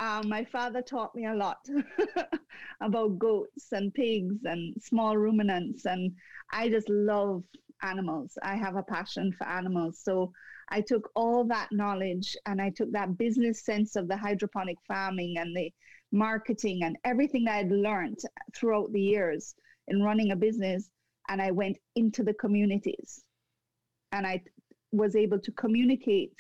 um, 0.00 0.28
my 0.28 0.45
father 0.45 0.83
taught 0.83 1.14
me 1.14 1.26
a 1.26 1.35
lot 1.35 1.59
about 2.80 3.19
goats 3.19 3.73
and 3.73 3.95
pigs 3.95 4.37
and 4.45 4.75
small 4.83 5.16
ruminants 5.16 5.85
and 5.85 6.12
i 6.52 6.69
just 6.69 6.88
love 6.88 7.45
animals. 7.83 8.37
I 8.42 8.57
have 8.57 8.76
a 8.76 8.83
passion 8.83 9.33
for 9.33 9.47
animals. 9.47 10.00
So 10.02 10.33
I 10.69 10.80
took 10.80 11.11
all 11.14 11.45
that 11.45 11.69
knowledge 11.73 12.37
and 12.47 12.61
I 12.61 12.71
took 12.71 12.92
that 12.92 13.19
business 13.19 13.64
sense 13.64 13.97
of 13.97 14.09
the 14.09 14.16
hydroponic 14.16 14.76
farming 14.87 15.37
and 15.38 15.57
the 15.57 15.73
marketing 16.12 16.80
and 16.85 16.97
everything 17.04 17.45
that 17.45 17.59
I'd 17.59 17.71
learned 17.71 18.19
throughout 18.54 18.92
the 18.92 19.00
years 19.00 19.54
in 19.88 20.02
running 20.02 20.33
a 20.33 20.37
business 20.37 20.90
and 21.28 21.40
I 21.40 21.50
went 21.50 21.76
into 21.97 22.23
the 22.23 22.35
communities. 22.35 23.25
And 24.12 24.26
I 24.26 24.42
was 24.92 25.14
able 25.14 25.38
to 25.38 25.52
communicate 25.52 26.33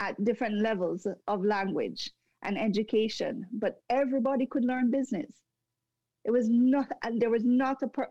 at 0.00 0.22
different 0.24 0.60
levels 0.60 1.06
of 1.28 1.44
language 1.44 2.10
and 2.42 2.58
education, 2.58 3.46
but 3.52 3.82
everybody 3.90 4.46
could 4.46 4.64
learn 4.64 4.90
business. 4.90 5.30
It 6.24 6.30
was 6.30 6.48
not, 6.48 6.88
and 7.02 7.20
there 7.20 7.30
was 7.30 7.44
not 7.44 7.82
a, 7.82 7.88
per, 7.88 8.08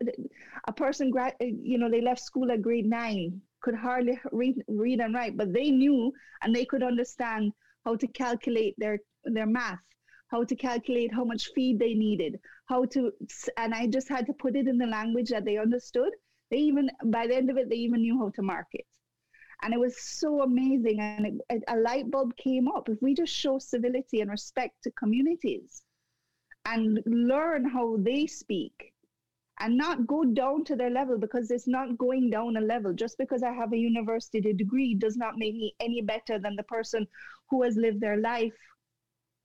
a 0.68 0.72
person, 0.72 1.12
you 1.40 1.78
know, 1.78 1.90
they 1.90 2.02
left 2.02 2.20
school 2.20 2.50
at 2.50 2.62
grade 2.62 2.86
nine 2.86 3.40
could 3.62 3.74
hardly 3.74 4.20
read, 4.32 4.62
read 4.68 5.00
and 5.00 5.14
write, 5.14 5.36
but 5.36 5.52
they 5.52 5.70
knew 5.70 6.12
and 6.42 6.54
they 6.54 6.64
could 6.64 6.82
understand 6.82 7.52
how 7.84 7.96
to 7.96 8.06
calculate 8.08 8.74
their 8.76 8.98
their 9.24 9.46
math, 9.46 9.78
how 10.28 10.42
to 10.44 10.56
calculate 10.56 11.14
how 11.14 11.24
much 11.24 11.50
feed 11.54 11.78
they 11.78 11.94
needed, 11.94 12.38
how 12.66 12.84
to, 12.86 13.12
and 13.56 13.72
I 13.72 13.86
just 13.86 14.08
had 14.08 14.26
to 14.26 14.32
put 14.32 14.56
it 14.56 14.66
in 14.66 14.78
the 14.78 14.86
language 14.86 15.30
that 15.30 15.44
they 15.44 15.58
understood. 15.58 16.10
They 16.50 16.58
even 16.58 16.90
by 17.04 17.26
the 17.26 17.36
end 17.36 17.50
of 17.50 17.56
it, 17.56 17.70
they 17.70 17.76
even 17.76 18.02
knew 18.02 18.18
how 18.18 18.30
to 18.30 18.42
market, 18.42 18.84
and 19.62 19.72
it 19.72 19.80
was 19.80 20.00
so 20.00 20.42
amazing. 20.42 21.00
And 21.00 21.40
it, 21.50 21.62
a 21.68 21.76
light 21.76 22.10
bulb 22.10 22.36
came 22.36 22.68
up. 22.68 22.88
If 22.88 23.00
we 23.00 23.14
just 23.14 23.32
show 23.32 23.58
civility 23.58 24.20
and 24.20 24.30
respect 24.30 24.74
to 24.84 24.90
communities, 24.92 25.82
and 26.66 27.00
learn 27.06 27.68
how 27.68 27.96
they 27.98 28.26
speak 28.26 28.92
and 29.60 29.76
not 29.76 30.06
go 30.06 30.24
down 30.24 30.64
to 30.64 30.76
their 30.76 30.90
level 30.90 31.18
because 31.18 31.50
it's 31.50 31.68
not 31.68 31.98
going 31.98 32.30
down 32.30 32.56
a 32.56 32.60
level. 32.60 32.92
Just 32.92 33.18
because 33.18 33.42
I 33.42 33.52
have 33.52 33.72
a 33.72 33.76
university 33.76 34.40
degree 34.52 34.94
does 34.94 35.16
not 35.16 35.36
make 35.36 35.54
me 35.54 35.74
any 35.80 36.02
better 36.02 36.38
than 36.38 36.56
the 36.56 36.62
person 36.64 37.06
who 37.50 37.62
has 37.62 37.76
lived 37.76 38.00
their 38.00 38.16
life 38.16 38.52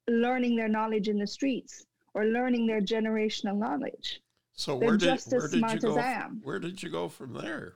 learning 0.09 0.55
their 0.55 0.69
knowledge 0.69 1.09
in 1.09 1.19
the 1.19 1.27
streets 1.27 1.85
or 2.13 2.25
learning 2.25 2.65
their 2.65 2.81
generational 2.81 3.57
knowledge. 3.57 4.21
So 4.53 4.79
They're 4.79 4.89
where 4.89 4.97
did, 4.97 5.21
where 5.27 5.47
did 5.49 5.71
you 5.71 5.79
go? 5.79 6.29
Where 6.41 6.59
did 6.59 6.81
you 6.81 6.89
go 6.89 7.09
from 7.09 7.33
there? 7.33 7.75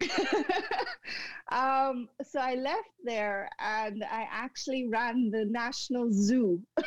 um, 1.52 2.08
so 2.22 2.40
I 2.40 2.54
left 2.54 2.90
there 3.04 3.48
and 3.58 4.04
I 4.04 4.28
actually 4.30 4.88
ran 4.88 5.30
the 5.30 5.44
National 5.46 6.08
Zoo. 6.12 6.60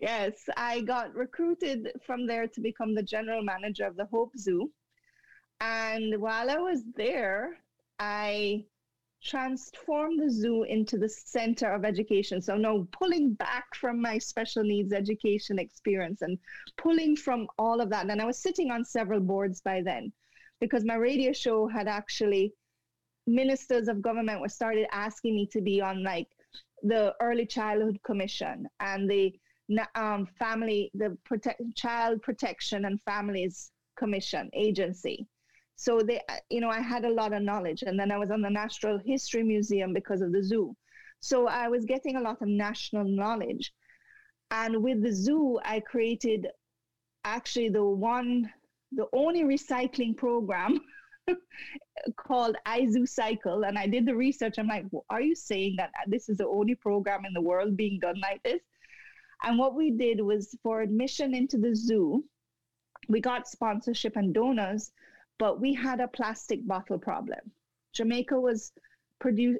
Yes, 0.00 0.34
I 0.56 0.82
got 0.82 1.14
recruited 1.14 1.90
from 2.06 2.26
there 2.26 2.46
to 2.46 2.60
become 2.60 2.94
the 2.94 3.02
general 3.02 3.42
manager 3.42 3.84
of 3.84 3.96
the 3.96 4.06
Hope 4.06 4.30
Zoo. 4.38 4.70
And 5.60 6.20
while 6.20 6.50
I 6.50 6.58
was 6.58 6.84
there, 6.94 7.58
I 7.98 8.64
transformed 9.22 10.20
the 10.20 10.30
zoo 10.30 10.62
into 10.64 10.96
the 10.96 11.08
center 11.08 11.72
of 11.72 11.84
education. 11.84 12.40
So 12.40 12.56
no 12.56 12.86
pulling 12.92 13.34
back 13.34 13.74
from 13.74 14.00
my 14.00 14.18
special 14.18 14.62
needs 14.62 14.92
education 14.92 15.58
experience 15.58 16.22
and 16.22 16.38
pulling 16.76 17.16
from 17.16 17.48
all 17.58 17.80
of 17.80 17.90
that. 17.90 18.08
And 18.08 18.20
I 18.20 18.24
was 18.24 18.38
sitting 18.38 18.70
on 18.70 18.84
several 18.84 19.20
boards 19.20 19.60
by 19.60 19.82
then 19.82 20.12
because 20.60 20.84
my 20.84 20.94
radio 20.94 21.32
show 21.32 21.68
had 21.68 21.88
actually 21.88 22.52
ministers 23.26 23.88
of 23.88 24.02
government 24.02 24.40
were 24.40 24.48
started 24.48 24.86
asking 24.92 25.34
me 25.34 25.46
to 25.52 25.60
be 25.60 25.80
on 25.80 26.02
like 26.02 26.28
the 26.82 27.14
early 27.20 27.44
childhood 27.46 27.98
commission 28.04 28.66
and 28.80 29.10
the 29.10 29.34
um, 29.94 30.26
family, 30.38 30.90
the 30.94 31.16
protect, 31.24 31.60
Child 31.76 32.22
Protection 32.22 32.86
and 32.86 33.00
Families 33.02 33.70
Commission 33.96 34.48
agency. 34.54 35.26
So 35.80 36.00
they, 36.00 36.20
you 36.50 36.60
know, 36.60 36.70
I 36.70 36.80
had 36.80 37.04
a 37.04 37.12
lot 37.12 37.32
of 37.32 37.40
knowledge, 37.40 37.84
and 37.86 37.98
then 37.98 38.10
I 38.10 38.18
was 38.18 38.32
on 38.32 38.42
the 38.42 38.50
Natural 38.50 38.98
History 38.98 39.44
Museum 39.44 39.94
because 39.94 40.22
of 40.22 40.32
the 40.32 40.42
zoo. 40.42 40.76
So 41.20 41.46
I 41.46 41.68
was 41.68 41.84
getting 41.84 42.16
a 42.16 42.20
lot 42.20 42.42
of 42.42 42.48
national 42.48 43.04
knowledge, 43.04 43.72
and 44.50 44.82
with 44.82 45.04
the 45.04 45.12
zoo, 45.12 45.60
I 45.64 45.78
created 45.78 46.48
actually 47.24 47.68
the 47.68 47.84
one, 47.84 48.52
the 48.90 49.06
only 49.12 49.44
recycling 49.44 50.16
program 50.16 50.80
called 52.16 52.56
iZoo 52.66 53.08
Cycle, 53.08 53.62
and 53.62 53.78
I 53.78 53.86
did 53.86 54.04
the 54.04 54.16
research. 54.16 54.58
I'm 54.58 54.66
like, 54.66 54.86
are 55.10 55.20
you 55.20 55.36
saying 55.36 55.76
that 55.78 55.90
uh, 55.90 56.06
this 56.08 56.28
is 56.28 56.38
the 56.38 56.48
only 56.48 56.74
program 56.74 57.24
in 57.24 57.32
the 57.32 57.40
world 57.40 57.76
being 57.76 58.00
done 58.00 58.20
like 58.20 58.42
this? 58.42 58.62
And 59.44 59.56
what 59.56 59.76
we 59.76 59.92
did 59.92 60.20
was 60.20 60.56
for 60.60 60.80
admission 60.80 61.36
into 61.36 61.56
the 61.56 61.76
zoo, 61.76 62.24
we 63.08 63.20
got 63.20 63.46
sponsorship 63.46 64.16
and 64.16 64.34
donors, 64.34 64.90
but 65.38 65.60
we 65.60 65.72
had 65.72 66.00
a 66.00 66.08
plastic 66.08 66.66
bottle 66.66 66.98
problem. 66.98 67.40
Jamaica 67.94 68.38
was 68.38 68.72
produce, 69.18 69.58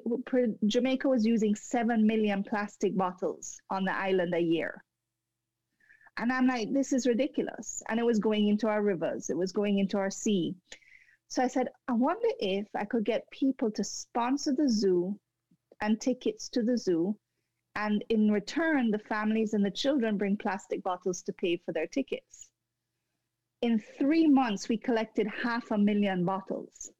Jamaica 0.65 1.07
was 1.07 1.25
using 1.25 1.55
7 1.55 2.05
million 2.05 2.43
plastic 2.43 2.95
bottles 2.95 3.59
on 3.69 3.83
the 3.83 3.95
island 3.95 4.33
a 4.33 4.39
year. 4.39 4.83
And 6.17 6.31
I'm 6.31 6.47
like, 6.47 6.73
this 6.73 6.91
is 6.91 7.07
ridiculous. 7.07 7.81
And 7.87 7.99
it 7.99 8.05
was 8.05 8.19
going 8.19 8.49
into 8.49 8.67
our 8.67 8.81
rivers, 8.81 9.29
it 9.29 9.37
was 9.37 9.51
going 9.51 9.79
into 9.79 9.97
our 9.97 10.11
sea. 10.11 10.55
So 11.27 11.43
I 11.43 11.47
said, 11.47 11.69
I 11.87 11.93
wonder 11.93 12.27
if 12.39 12.67
I 12.75 12.85
could 12.85 13.05
get 13.05 13.29
people 13.31 13.71
to 13.71 13.83
sponsor 13.83 14.53
the 14.53 14.67
zoo 14.67 15.17
and 15.81 16.01
tickets 16.01 16.49
to 16.49 16.63
the 16.63 16.77
zoo. 16.77 17.15
And 17.75 18.03
in 18.09 18.31
return, 18.31 18.91
the 18.91 18.99
families 18.99 19.53
and 19.53 19.63
the 19.63 19.71
children 19.71 20.17
bring 20.17 20.35
plastic 20.35 20.83
bottles 20.83 21.21
to 21.23 21.33
pay 21.33 21.57
for 21.57 21.71
their 21.71 21.87
tickets. 21.87 22.49
In 23.61 23.79
three 23.97 24.27
months, 24.27 24.69
we 24.69 24.77
collected 24.77 25.27
half 25.27 25.71
a 25.71 25.77
million 25.77 26.25
bottles. 26.25 26.91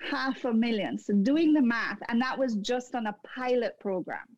Half 0.00 0.44
a 0.44 0.52
million. 0.52 0.98
So 0.98 1.14
doing 1.14 1.52
the 1.52 1.62
math, 1.62 1.98
and 2.08 2.20
that 2.20 2.38
was 2.38 2.56
just 2.56 2.94
on 2.94 3.06
a 3.06 3.16
pilot 3.24 3.78
program 3.80 4.36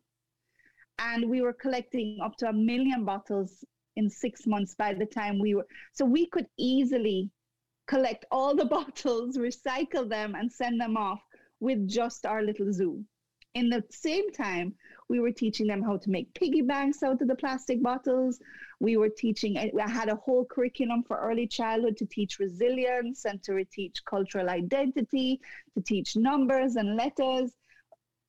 and 0.99 1.29
we 1.29 1.41
were 1.41 1.53
collecting 1.53 2.19
up 2.23 2.35
to 2.37 2.47
a 2.47 2.53
million 2.53 3.05
bottles 3.05 3.63
in 3.95 4.09
six 4.09 4.45
months 4.47 4.75
by 4.75 4.93
the 4.93 5.05
time 5.05 5.39
we 5.39 5.55
were 5.55 5.65
so 5.93 6.05
we 6.05 6.27
could 6.27 6.45
easily 6.57 7.29
collect 7.87 8.25
all 8.31 8.55
the 8.55 8.65
bottles 8.77 9.37
recycle 9.37 10.07
them 10.09 10.35
and 10.35 10.51
send 10.51 10.79
them 10.79 10.97
off 10.97 11.21
with 11.59 11.87
just 11.87 12.25
our 12.25 12.43
little 12.43 12.71
zoo 12.71 13.03
in 13.55 13.69
the 13.69 13.83
same 13.89 14.31
time 14.31 14.73
we 15.09 15.19
were 15.19 15.31
teaching 15.31 15.67
them 15.67 15.81
how 15.81 15.97
to 15.97 16.09
make 16.09 16.33
piggy 16.33 16.61
banks 16.61 17.01
out 17.03 17.21
of 17.21 17.27
the 17.27 17.35
plastic 17.35 17.81
bottles. 17.81 18.39
We 18.79 18.97
were 18.97 19.09
teaching 19.09 19.57
i 19.57 19.89
had 19.89 20.09
a 20.09 20.15
whole 20.15 20.45
curriculum 20.45 21.03
for 21.03 21.17
early 21.17 21.47
childhood 21.47 21.97
to 21.97 22.05
teach 22.05 22.39
resilience 22.39 23.25
and 23.25 23.41
to 23.43 23.63
teach 23.65 24.03
cultural 24.05 24.49
identity 24.49 25.39
to 25.75 25.81
teach 25.81 26.15
numbers 26.15 26.75
and 26.75 26.95
letters. 26.95 27.51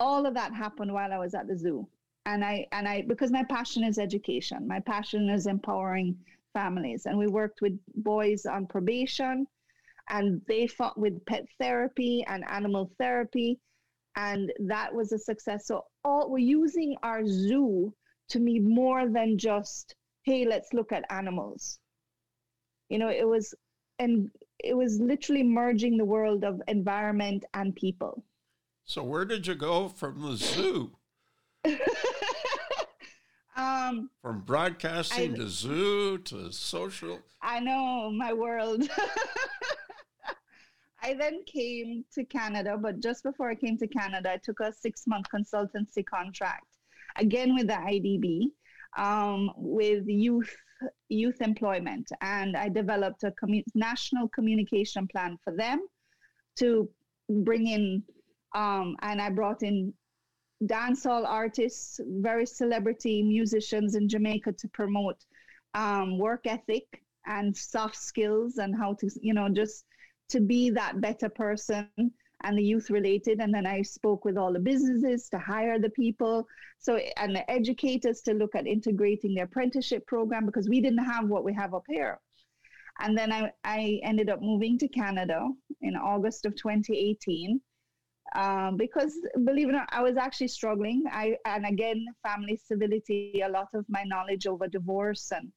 All 0.00 0.26
of 0.26 0.35
that 0.35 0.54
happened 0.54 0.92
while 0.92 1.12
i 1.12 1.18
was 1.18 1.35
at 1.35 1.49
the 1.49 1.56
zoo. 1.56 1.88
And 2.26 2.44
I 2.44 2.66
and 2.73 2.87
I 2.87 3.02
because 3.02 3.32
my 3.32 3.44
passion 3.44 3.82
is 3.85 3.99
education. 3.99 4.68
My 4.68 4.80
passion 4.80 5.28
is 5.30 5.47
empowering 5.47 6.16
families, 6.52 7.06
and 7.06 7.18
we 7.18 7.26
worked 7.26 7.61
with 7.62 7.78
boys 7.97 8.47
on 8.47 8.66
probation, 8.66 9.47
and 10.08 10.42
they 10.47 10.66
fought 10.66 10.99
with 10.99 11.25
pet 11.25 11.47
therapy 11.58 12.25
and 12.28 12.44
animal 12.49 12.90
therapy, 12.99 13.58
and 14.18 14.52
that 14.58 14.92
was 14.92 15.12
a 15.12 15.18
success. 15.18 15.66
So 15.66 15.84
all 16.04 16.28
we're 16.28 16.38
using 16.38 16.96
our 17.04 17.25
zoo 17.25 17.94
to 18.30 18.40
be 18.40 18.58
more 18.58 19.08
than 19.08 19.38
just 19.38 19.94
hey, 20.25 20.44
let's 20.44 20.75
look 20.75 20.92
at 20.92 21.10
animals. 21.10 21.78
You 22.90 22.98
know, 22.98 23.08
it 23.08 23.26
was 23.26 23.54
and 23.98 24.30
it 24.62 24.76
was 24.76 25.00
literally 25.00 25.42
merging 25.42 25.96
the 25.96 26.04
world 26.04 26.44
of 26.44 26.60
environment 26.68 27.44
and 27.54 27.75
people. 27.75 28.25
So 28.84 29.02
where 29.04 29.25
did 29.25 29.46
you 29.46 29.54
go 29.54 29.88
from 29.88 30.20
the 30.20 30.37
zoo? 30.37 30.92
um, 33.56 34.10
From 34.20 34.40
broadcasting 34.40 35.34
I, 35.34 35.37
to 35.37 35.48
zoo 35.48 36.18
to 36.18 36.52
social. 36.52 37.20
I 37.40 37.60
know 37.60 38.10
my 38.10 38.32
world. 38.32 38.82
I 41.02 41.14
then 41.14 41.42
came 41.44 42.04
to 42.14 42.24
Canada, 42.24 42.76
but 42.80 43.00
just 43.00 43.22
before 43.22 43.50
I 43.50 43.54
came 43.54 43.78
to 43.78 43.86
Canada, 43.86 44.32
I 44.32 44.36
took 44.38 44.60
a 44.60 44.72
six 44.72 45.06
month 45.06 45.26
consultancy 45.34 46.04
contract, 46.04 46.66
again 47.16 47.54
with 47.54 47.68
the 47.68 47.74
IDB, 47.74 48.46
um, 48.96 49.50
with 49.56 50.04
youth 50.06 50.54
youth 51.08 51.40
employment, 51.40 52.11
and 52.20 52.56
I 52.56 52.68
developed 52.68 53.24
a 53.24 53.32
commu- 53.32 53.64
national 53.74 54.28
communication 54.28 55.08
plan 55.08 55.37
for 55.42 55.52
them 55.52 55.87
to 56.61 56.88
bring 57.28 57.66
in, 57.66 58.02
um, 58.54 58.96
and 59.02 59.20
I 59.20 59.30
brought 59.30 59.62
in 59.62 59.92
dancehall 60.64 61.26
artists, 61.26 62.00
very 62.06 62.46
celebrity 62.46 63.22
musicians 63.22 63.94
in 63.94 64.08
Jamaica 64.08 64.52
to 64.52 64.68
promote 64.68 65.16
um, 65.74 66.18
work 66.18 66.46
ethic 66.46 67.02
and 67.26 67.56
soft 67.56 67.96
skills 67.96 68.58
and 68.58 68.74
how 68.76 68.94
to, 68.94 69.11
you 69.20 69.34
know, 69.34 69.48
just 69.48 69.84
to 70.28 70.40
be 70.40 70.70
that 70.70 71.00
better 71.00 71.28
person 71.28 71.88
and 72.44 72.56
the 72.56 72.62
youth 72.62 72.90
related. 72.90 73.40
And 73.40 73.52
then 73.52 73.66
I 73.66 73.82
spoke 73.82 74.24
with 74.24 74.36
all 74.36 74.52
the 74.52 74.60
businesses 74.60 75.28
to 75.30 75.38
hire 75.38 75.78
the 75.78 75.90
people. 75.90 76.46
So, 76.78 76.96
and 77.16 77.34
the 77.34 77.50
educators 77.50 78.20
to 78.22 78.34
look 78.34 78.54
at 78.54 78.66
integrating 78.66 79.34
the 79.34 79.42
apprenticeship 79.42 80.06
program 80.06 80.46
because 80.46 80.68
we 80.68 80.80
didn't 80.80 81.04
have 81.04 81.28
what 81.28 81.44
we 81.44 81.52
have 81.54 81.74
up 81.74 81.84
here. 81.88 82.20
And 83.00 83.16
then 83.16 83.32
I, 83.32 83.52
I 83.64 84.00
ended 84.02 84.28
up 84.28 84.40
moving 84.42 84.78
to 84.78 84.88
Canada 84.88 85.48
in 85.82 85.94
August 85.96 86.46
of 86.46 86.56
2018 86.56 87.60
um, 88.34 88.76
because 88.76 89.14
believe 89.44 89.68
it 89.68 89.70
or 89.70 89.74
not, 89.74 89.88
I 89.90 90.02
was 90.02 90.16
actually 90.16 90.48
struggling. 90.48 91.04
I 91.10 91.36
and 91.46 91.64
again, 91.64 92.04
family 92.26 92.56
civility, 92.56 93.42
a 93.44 93.48
lot 93.48 93.68
of 93.74 93.86
my 93.88 94.02
knowledge 94.04 94.46
over 94.46 94.68
divorce 94.68 95.32
and 95.32 95.50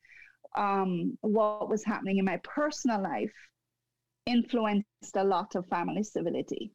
um, 0.55 1.17
what 1.21 1.69
was 1.69 1.83
happening 1.83 2.17
in 2.17 2.25
my 2.25 2.39
personal 2.43 3.01
life 3.01 3.33
influenced 4.25 5.15
a 5.15 5.23
lot 5.23 5.55
of 5.55 5.67
family 5.67 6.03
civility. 6.03 6.71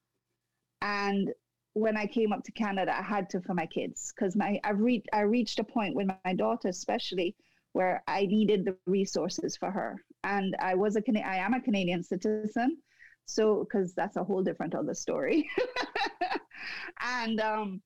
And 0.82 1.32
when 1.74 1.96
I 1.96 2.06
came 2.06 2.32
up 2.32 2.42
to 2.44 2.52
Canada, 2.52 2.96
I 2.96 3.02
had 3.02 3.28
to 3.30 3.40
for 3.40 3.54
my 3.54 3.66
kids 3.66 4.12
because 4.14 4.36
my 4.36 4.60
I've 4.64 4.80
reached 4.80 5.08
I 5.12 5.20
reached 5.20 5.58
a 5.58 5.64
point 5.64 5.94
with 5.94 6.08
my 6.24 6.34
daughter, 6.34 6.68
especially 6.68 7.36
where 7.72 8.02
I 8.08 8.26
needed 8.26 8.64
the 8.64 8.76
resources 8.86 9.56
for 9.56 9.70
her. 9.70 10.02
And 10.24 10.56
I 10.60 10.74
was 10.74 10.96
a 10.96 11.02
I 11.26 11.36
am 11.36 11.54
a 11.54 11.60
Canadian 11.60 12.02
citizen, 12.02 12.78
so, 13.26 13.64
because 13.64 13.92
that's 13.92 14.16
a 14.16 14.24
whole 14.24 14.42
different 14.42 14.74
other 14.74 14.94
story. 14.94 15.50
and 17.00 17.40
um, 17.40 17.82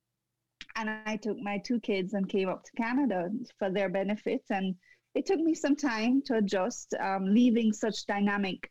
and 0.76 0.90
I 1.06 1.16
took 1.16 1.38
my 1.38 1.58
two 1.58 1.80
kids 1.80 2.12
and 2.14 2.28
came 2.28 2.48
up 2.48 2.62
to 2.64 2.72
Canada 2.72 3.30
for 3.58 3.70
their 3.70 3.88
benefit. 3.88 4.42
And 4.50 4.76
it 5.14 5.26
took 5.26 5.40
me 5.40 5.54
some 5.54 5.74
time 5.74 6.22
to 6.26 6.36
adjust, 6.36 6.94
um, 7.00 7.24
leaving 7.24 7.72
such 7.72 8.06
dynamic, 8.06 8.70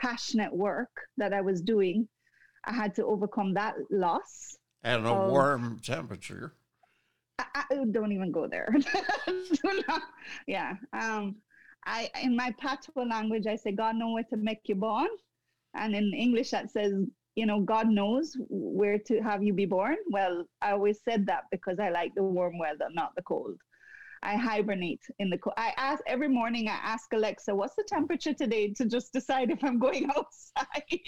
passionate 0.00 0.52
work 0.52 0.90
that 1.16 1.32
I 1.32 1.40
was 1.40 1.60
doing. 1.60 2.08
I 2.64 2.72
had 2.72 2.94
to 2.96 3.04
overcome 3.04 3.54
that 3.54 3.74
loss. 3.90 4.56
And 4.82 5.06
a 5.06 5.10
of, 5.10 5.30
warm 5.30 5.80
temperature. 5.82 6.54
I, 7.38 7.64
I, 7.70 7.84
don't 7.90 8.12
even 8.12 8.32
go 8.32 8.46
there. 8.46 8.74
yeah. 10.46 10.74
Um, 10.92 11.36
I 11.84 12.10
in 12.22 12.36
my 12.36 12.54
patois 12.60 13.04
language, 13.04 13.46
I 13.46 13.56
say, 13.56 13.72
God 13.72 13.96
knows 13.96 14.14
where 14.14 14.24
to 14.24 14.36
make 14.36 14.60
you 14.64 14.74
born. 14.74 15.08
And 15.74 15.94
in 15.94 16.12
English, 16.14 16.50
that 16.50 16.70
says, 16.70 16.92
you 17.34 17.46
know, 17.46 17.60
God 17.60 17.88
knows 17.88 18.36
where 18.48 18.98
to 18.98 19.20
have 19.20 19.42
you 19.42 19.52
be 19.52 19.66
born. 19.66 19.96
Well, 20.10 20.44
I 20.60 20.72
always 20.72 21.00
said 21.02 21.26
that 21.26 21.44
because 21.50 21.78
I 21.78 21.90
like 21.90 22.14
the 22.14 22.22
warm 22.22 22.58
weather, 22.58 22.88
not 22.92 23.14
the 23.14 23.22
cold. 23.22 23.56
I 24.22 24.36
hibernate 24.36 25.02
in 25.18 25.30
the 25.30 25.38
cold. 25.38 25.54
I 25.56 25.72
ask 25.76 26.02
every 26.06 26.28
morning, 26.28 26.68
I 26.68 26.78
ask 26.82 27.12
Alexa, 27.12 27.54
what's 27.54 27.74
the 27.76 27.84
temperature 27.88 28.34
today 28.34 28.72
to 28.74 28.86
just 28.86 29.12
decide 29.12 29.50
if 29.50 29.62
I'm 29.62 29.78
going 29.78 30.08
outside. 30.16 31.00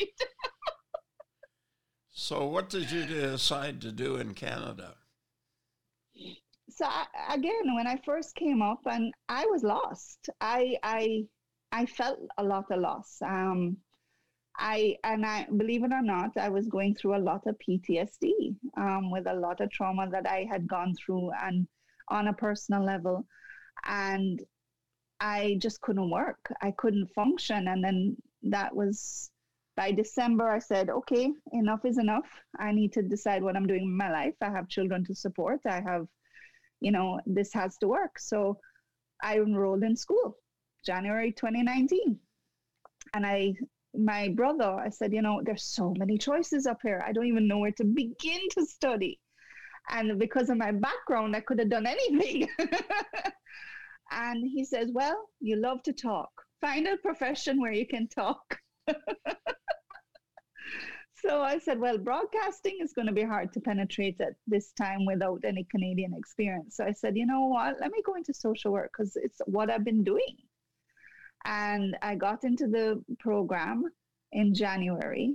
so, 2.11 2.47
what 2.47 2.69
did 2.69 2.91
you 2.91 3.05
decide 3.05 3.81
to 3.83 3.93
do 3.93 4.17
in 4.17 4.35
Canada? 4.35 4.95
So 6.69 6.87
I, 6.87 7.07
again, 7.35 7.75
when 7.75 7.87
I 7.87 8.01
first 8.05 8.35
came 8.37 8.63
up, 8.63 8.81
and 8.87 9.13
I 9.29 9.45
was 9.47 9.63
lost. 9.63 10.31
I 10.41 10.77
I 10.83 11.25
I 11.73 11.87
felt 11.87 12.19
a 12.39 12.45
lot 12.45 12.71
of 12.71 12.81
loss. 12.81 13.19
Um, 13.23 13.77
I 14.57 14.97
and 15.05 15.25
I 15.25 15.47
believe 15.57 15.85
it 15.85 15.93
or 15.93 16.03
not, 16.03 16.37
I 16.37 16.49
was 16.49 16.69
going 16.69 16.95
through 16.95 17.17
a 17.17 17.27
lot 17.31 17.47
of 17.47 17.57
PTSD 17.59 18.57
um, 18.77 19.11
with 19.11 19.27
a 19.27 19.35
lot 19.35 19.61
of 19.61 19.71
trauma 19.71 20.09
that 20.11 20.29
I 20.29 20.47
had 20.51 20.69
gone 20.69 20.95
through 20.95 21.31
and 21.43 21.67
on 22.11 22.29
a 22.29 22.33
personal 22.33 22.85
level, 22.85 23.27
and 23.85 24.43
I 25.21 25.59
just 25.61 25.81
couldn't 25.81 26.11
work. 26.11 26.53
I 26.63 26.73
couldn't 26.73 27.15
function, 27.15 27.69
and 27.69 27.83
then 27.83 28.17
that 28.43 28.75
was 28.75 29.31
by 29.77 29.93
December. 29.93 30.49
I 30.51 30.59
said, 30.59 30.91
okay, 30.91 31.31
enough 31.53 31.85
is 31.85 31.99
enough. 31.99 32.29
I 32.59 32.73
need 32.73 32.93
to 32.95 33.03
decide 33.03 33.43
what 33.43 33.57
I'm 33.57 33.67
doing 33.67 33.83
in 33.83 33.97
my 33.97 34.11
life. 34.11 34.35
I 34.41 34.51
have 34.51 34.69
children 34.69 35.05
to 35.07 35.15
support. 35.15 35.61
I 35.67 35.81
have, 35.81 36.07
you 36.81 36.91
know, 36.91 37.21
this 37.27 37.53
has 37.55 37.77
to 37.79 37.89
work. 37.89 38.19
So 38.19 38.59
I 39.23 39.37
enrolled 39.37 39.83
in 39.83 39.97
school, 39.97 40.37
January 40.85 41.33
2019 41.33 42.19
and 43.15 43.27
I 43.27 43.55
my 43.93 44.29
brother, 44.29 44.65
I 44.65 44.89
said, 44.89 45.13
you 45.13 45.21
know, 45.21 45.41
there's 45.45 45.65
so 45.65 45.95
many 45.99 46.17
choices 46.17 46.65
up 46.67 46.79
here. 46.81 47.03
I 47.05 47.13
don't 47.13 47.27
even 47.27 47.49
know 47.49 47.59
where 47.59 47.73
to 47.73 47.85
begin 47.85 48.41
to 48.53 48.65
study. 48.65 49.19
And 49.91 50.19
because 50.19 50.51
of 50.51 50.57
my 50.57 50.71
background, 50.71 51.35
I 51.35 51.41
could 51.41 51.59
have 51.59 51.71
done 51.71 51.87
anything. 51.87 52.49
and 54.11 54.45
he 54.47 54.65
says, 54.65 54.91
well, 54.93 55.29
you 55.41 55.57
love 55.57 55.83
to 55.85 55.93
talk. 55.93 56.31
Find 56.61 56.87
a 56.87 56.97
profession 56.99 57.61
where 57.61 57.73
you 57.73 57.87
can 57.87 58.07
talk. 58.09 58.59
so 61.15 61.43
I 61.43 61.59
said, 61.59 61.81
well, 61.81 61.99
broadcasting 61.99 62.79
is 62.81 62.93
going 62.93 63.09
to 63.09 63.13
be 63.13 63.25
hard 63.25 63.53
to 63.55 63.61
penetrate 63.61 64.21
at 64.21 64.35
this 64.47 64.73
time 64.73 65.07
without 65.07 65.41
any 65.45 65.67
Canadian 65.71 66.15
experience. 66.17 66.77
So 66.77 66.85
I 66.85 66.93
said, 66.93 67.17
you 67.17 67.27
know 67.27 67.47
what? 67.47 67.81
Let 67.81 67.91
me 67.91 68.03
go 68.05 68.15
into 68.15 68.33
social 68.33 68.73
work 68.73 68.93
because 68.97 69.17
it's 69.17 69.41
what 69.47 69.71
I've 69.71 69.85
been 69.85 70.05
doing. 70.05 70.37
And 71.45 71.97
I 72.03 72.15
got 72.15 72.45
into 72.45 72.69
the 72.69 73.03
program 73.19 73.85
in 74.33 74.55
January. 74.55 75.35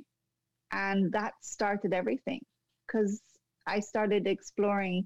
And 0.72 1.12
that 1.12 1.34
started 1.42 1.94
everything 1.94 2.42
because 2.86 3.22
I 3.68 3.80
started 3.80 4.28
exploring 4.28 5.06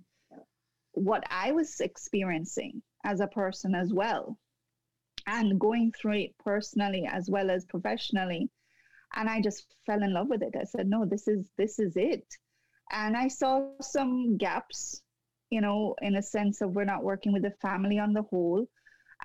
what 0.94 1.24
I 1.30 1.52
was 1.52 1.80
experiencing 1.80 2.82
as 3.06 3.20
a 3.20 3.28
person 3.28 3.76
as 3.76 3.94
well 3.94 4.38
and 5.28 5.60
going 5.60 5.92
through 5.92 6.20
it 6.20 6.38
personally 6.44 7.08
as 7.12 7.30
well 7.30 7.50
as 7.50 7.66
professionally. 7.66 8.50
And 9.16 9.30
i 9.30 9.42
just 9.42 9.66
fell 9.86 10.04
in 10.04 10.14
love 10.14 10.28
with 10.30 10.44
it. 10.44 10.56
I 10.60 10.64
said 10.64 10.88
no 10.88 11.06
this 11.06 11.28
is 11.28 11.50
this 11.58 11.80
is 11.80 11.96
it. 11.96 12.26
And 12.92 13.16
i 13.16 13.28
saw 13.28 13.70
some 13.82 14.38
gaps 14.38 15.02
you 15.50 15.62
know 15.62 15.96
in 16.02 16.16
a 16.16 16.22
sense 16.22 16.62
of 16.62 16.72
we're 16.72 16.86
not 16.86 17.04
working 17.04 17.34
with 17.34 17.44
the 17.44 17.54
family 17.62 18.00
on 18.00 18.14
the 18.14 18.24
whole 18.24 18.68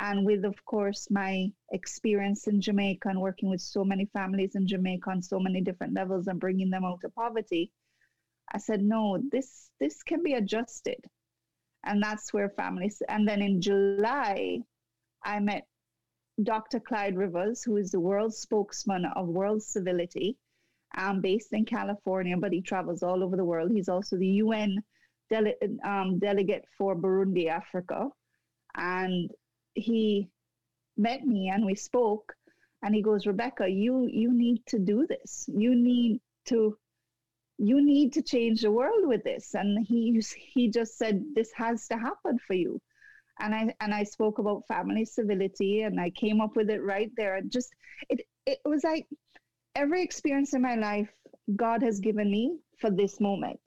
and 0.01 0.25
with 0.27 0.45
of 0.45 0.65
course 0.65 1.07
my 1.11 1.47
experience 1.73 2.47
in 2.47 2.61
jamaica 2.61 3.09
and 3.09 3.21
working 3.21 3.51
with 3.51 3.61
so 3.61 3.85
many 3.85 4.07
families 4.07 4.55
in 4.55 4.67
jamaica 4.67 5.11
on 5.11 5.23
so 5.23 5.39
many 5.39 5.61
different 5.61 5.95
levels 5.95 6.27
and 6.27 6.41
bringing 6.41 6.71
them 6.71 6.85
out 6.85 7.05
of 7.05 7.15
poverty 7.15 7.71
i 8.53 8.59
said 8.59 8.83
no 8.83 9.19
this 9.31 9.71
this 9.81 10.03
can 10.03 10.23
be 10.23 10.35
adjusted. 10.35 10.97
And 11.87 12.03
that's 12.03 12.33
where 12.33 12.49
families 12.49 13.03
and 13.09 13.29
then 13.29 13.43
in 13.43 13.61
july 13.61 14.61
i 15.23 15.39
met 15.39 15.67
dr 16.43 16.81
clyde 16.81 17.17
rivers 17.17 17.63
who 17.63 17.77
is 17.77 17.91
the 17.91 18.01
world 18.01 18.35
spokesman 18.35 19.05
of 19.17 19.29
world 19.29 19.63
civility 19.63 20.39
um, 20.97 21.21
based 21.21 21.53
in 21.53 21.65
california 21.65 22.37
but 22.37 22.53
he 22.53 22.63
travels 22.63 23.03
all 23.03 23.23
over 23.23 23.37
the 23.37 23.45
world. 23.45 23.71
He's 23.71 23.89
also 23.89 24.17
the 24.17 24.29
un 24.41 24.83
dele- 25.31 25.57
um, 25.85 26.19
delegate 26.19 26.65
for 26.79 26.95
burundi 26.97 27.49
africa. 27.49 28.09
And 28.77 29.31
he 29.75 30.29
met 30.97 31.27
me 31.27 31.49
and 31.49 31.65
we 31.65 31.75
spoke 31.75 32.35
and 32.83 32.95
he 32.95 33.03
goes 33.03 33.27
rebecca 33.27 33.69
you 33.69 34.09
you 34.11 34.33
need 34.33 34.65
to 34.67 34.79
do 34.79 35.07
this. 35.07 35.49
You 35.49 35.75
need 35.75 36.21
to 36.47 36.77
you 37.59 37.85
need 37.85 38.13
to 38.15 38.23
change 38.23 38.63
the 38.63 38.71
world 38.71 39.07
with 39.07 39.23
this. 39.25 39.55
And 39.55 39.87
he 39.87 40.23
he 40.37 40.71
just 40.71 40.99
said 40.99 41.25
this 41.35 41.53
has 41.55 41.87
to 41.89 41.97
happen 41.97 42.39
for 42.39 42.55
you. 42.55 42.81
And 43.41 43.55
i 43.55 43.75
and 43.81 43.93
i 43.95 44.05
spoke 44.05 44.39
about 44.39 44.67
family 44.69 45.05
civility 45.05 45.83
and 45.83 46.01
i 46.01 46.11
came 46.11 46.41
up 46.41 46.57
with 46.57 46.71
it 46.71 46.83
right 46.83 47.11
there. 47.17 47.41
Just 47.43 47.71
it 48.09 48.21
it 48.47 48.59
was 48.65 48.85
like 48.85 49.07
every 49.75 50.03
experience 50.03 50.55
in 50.55 50.63
my 50.63 50.77
life 50.77 51.11
god 51.57 51.83
has 51.83 52.01
given 52.01 52.31
me 52.31 52.59
for 52.79 52.91
this 52.91 53.21
moment. 53.21 53.61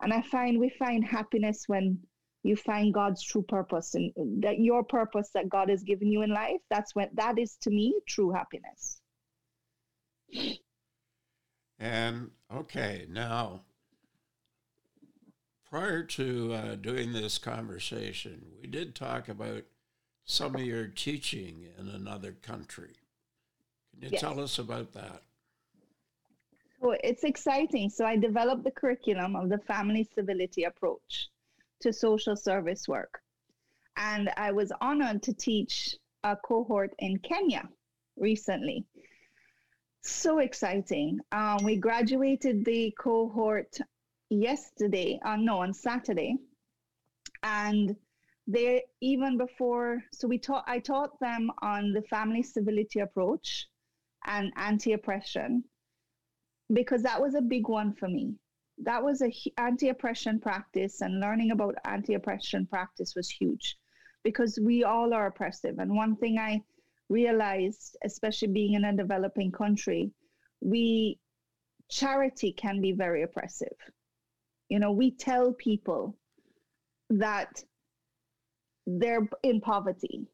And 0.00 0.12
i 0.12 0.22
find 0.22 0.58
we 0.58 0.70
find 0.70 1.04
happiness 1.04 1.64
when 1.66 1.98
you 2.44 2.56
find 2.56 2.94
god's 2.94 3.22
true 3.22 3.42
purpose 3.42 3.94
and 3.94 4.12
that 4.42 4.58
your 4.60 4.84
purpose 4.84 5.30
that 5.34 5.48
god 5.48 5.68
has 5.68 5.82
given 5.82 6.10
you 6.10 6.22
in 6.22 6.30
life. 6.30 6.60
That's 6.70 6.94
when 6.94 7.08
that 7.14 7.38
is 7.38 7.56
to 7.62 7.70
me 7.70 8.00
true 8.06 8.30
happiness 8.30 9.00
and 11.78 12.30
okay, 12.54 13.06
now, 13.10 13.60
prior 15.70 16.02
to 16.02 16.54
uh, 16.54 16.74
doing 16.76 17.12
this 17.12 17.38
conversation, 17.38 18.44
we 18.60 18.68
did 18.68 18.94
talk 18.94 19.28
about 19.28 19.62
some 20.24 20.54
of 20.54 20.62
your 20.62 20.86
teaching 20.86 21.66
in 21.78 21.88
another 21.88 22.32
country. 22.42 22.94
Can 23.92 24.02
you 24.02 24.08
yes. 24.12 24.20
tell 24.20 24.40
us 24.40 24.58
about 24.58 24.92
that? 24.92 25.22
So 26.80 26.94
it's 27.02 27.24
exciting. 27.24 27.90
So 27.90 28.04
I 28.04 28.16
developed 28.16 28.64
the 28.64 28.70
curriculum 28.70 29.34
of 29.34 29.48
the 29.48 29.58
family 29.58 30.08
civility 30.14 30.64
approach 30.64 31.28
to 31.80 31.92
social 31.92 32.36
service 32.36 32.86
work. 32.86 33.20
And 33.96 34.30
I 34.36 34.52
was 34.52 34.72
honored 34.80 35.22
to 35.24 35.32
teach 35.32 35.96
a 36.22 36.36
cohort 36.36 36.94
in 36.98 37.18
Kenya 37.18 37.68
recently 38.16 38.84
so 40.02 40.38
exciting. 40.38 41.20
Um, 41.32 41.58
we 41.64 41.76
graduated 41.76 42.64
the 42.64 42.94
cohort 42.98 43.78
yesterday, 44.30 45.18
uh, 45.24 45.36
no, 45.36 45.58
on 45.58 45.72
Saturday. 45.72 46.36
And 47.42 47.96
they 48.46 48.84
even 49.00 49.36
before, 49.36 50.02
so 50.12 50.26
we 50.26 50.38
taught, 50.38 50.64
I 50.66 50.78
taught 50.78 51.20
them 51.20 51.50
on 51.62 51.92
the 51.92 52.02
family 52.02 52.42
civility 52.42 53.00
approach 53.00 53.68
and 54.26 54.52
anti-oppression 54.56 55.64
because 56.72 57.02
that 57.02 57.20
was 57.20 57.34
a 57.34 57.42
big 57.42 57.68
one 57.68 57.94
for 57.94 58.08
me. 58.08 58.34
That 58.78 59.02
was 59.02 59.22
a 59.22 59.32
anti-oppression 59.58 60.40
practice 60.40 61.00
and 61.00 61.20
learning 61.20 61.50
about 61.50 61.74
anti-oppression 61.84 62.66
practice 62.66 63.14
was 63.14 63.28
huge 63.28 63.76
because 64.24 64.58
we 64.62 64.84
all 64.84 65.12
are 65.12 65.26
oppressive. 65.26 65.78
And 65.78 65.94
one 65.94 66.16
thing 66.16 66.38
I 66.38 66.62
realized, 67.08 67.96
especially 68.04 68.48
being 68.48 68.74
in 68.74 68.84
a 68.84 68.96
developing 68.96 69.50
country, 69.50 70.10
we 70.60 71.18
charity 71.90 72.52
can 72.52 72.80
be 72.80 72.92
very 72.92 73.22
oppressive. 73.22 73.76
You 74.68 74.78
know, 74.78 74.92
we 74.92 75.10
tell 75.12 75.52
people 75.52 76.16
that 77.10 77.62
they're 78.86 79.28
in 79.42 79.60
poverty. 79.60 80.26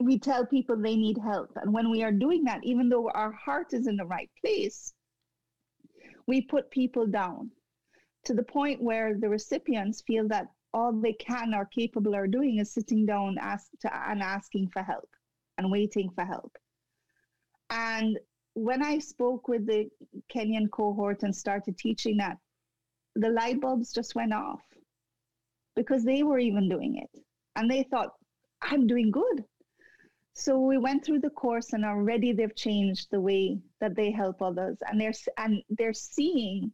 We 0.00 0.18
tell 0.18 0.46
people 0.46 0.76
they 0.76 0.96
need 0.96 1.18
help. 1.18 1.50
And 1.56 1.72
when 1.72 1.90
we 1.90 2.02
are 2.02 2.12
doing 2.12 2.44
that, 2.44 2.60
even 2.62 2.88
though 2.88 3.10
our 3.10 3.32
heart 3.32 3.72
is 3.72 3.86
in 3.86 3.96
the 3.96 4.06
right 4.06 4.30
place, 4.40 4.92
we 6.26 6.42
put 6.42 6.70
people 6.70 7.06
down 7.06 7.50
to 8.24 8.34
the 8.34 8.42
point 8.42 8.82
where 8.82 9.14
the 9.18 9.28
recipients 9.28 10.02
feel 10.02 10.28
that 10.28 10.48
all 10.74 10.92
they 10.92 11.14
can 11.14 11.54
or 11.54 11.64
capable 11.64 12.14
are 12.14 12.26
doing 12.26 12.58
is 12.58 12.70
sitting 12.70 13.06
down 13.06 13.36
ask 13.40 13.70
to, 13.80 14.10
and 14.10 14.22
asking 14.22 14.68
for 14.68 14.82
help 14.82 15.08
and 15.58 15.70
waiting 15.70 16.08
for 16.14 16.24
help. 16.24 16.56
And 17.70 18.18
when 18.54 18.82
I 18.82 18.98
spoke 18.98 19.48
with 19.48 19.66
the 19.66 19.88
Kenyan 20.34 20.70
cohort 20.70 21.22
and 21.22 21.34
started 21.34 21.76
teaching 21.76 22.16
that, 22.16 22.38
the 23.14 23.28
light 23.28 23.60
bulbs 23.60 23.92
just 23.92 24.14
went 24.14 24.32
off 24.32 24.62
because 25.76 26.04
they 26.04 26.22
were 26.22 26.38
even 26.38 26.68
doing 26.68 26.96
it. 26.96 27.22
And 27.56 27.70
they 27.70 27.82
thought, 27.82 28.14
I'm 28.62 28.86
doing 28.86 29.10
good. 29.10 29.44
So 30.34 30.58
we 30.58 30.78
went 30.78 31.04
through 31.04 31.20
the 31.20 31.30
course 31.30 31.72
and 31.72 31.84
already 31.84 32.32
they've 32.32 32.54
changed 32.54 33.08
the 33.10 33.20
way 33.20 33.58
that 33.80 33.96
they 33.96 34.10
help 34.10 34.40
others. 34.40 34.78
And 34.88 35.00
they're, 35.00 35.12
and 35.36 35.62
they're 35.70 35.92
seeing 35.92 36.70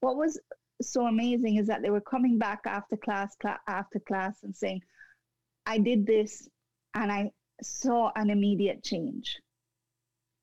what 0.00 0.16
was 0.16 0.38
so 0.82 1.06
amazing 1.06 1.56
is 1.56 1.66
that 1.66 1.82
they 1.82 1.90
were 1.90 2.00
coming 2.00 2.38
back 2.38 2.60
after 2.66 2.96
class, 2.96 3.34
class 3.36 3.58
after 3.66 3.98
class 4.00 4.42
and 4.42 4.54
saying, 4.54 4.82
I 5.64 5.78
did 5.78 6.06
this 6.06 6.48
and 6.94 7.10
I 7.10 7.30
saw 7.62 8.12
an 8.16 8.30
immediate 8.30 8.82
change. 8.82 9.40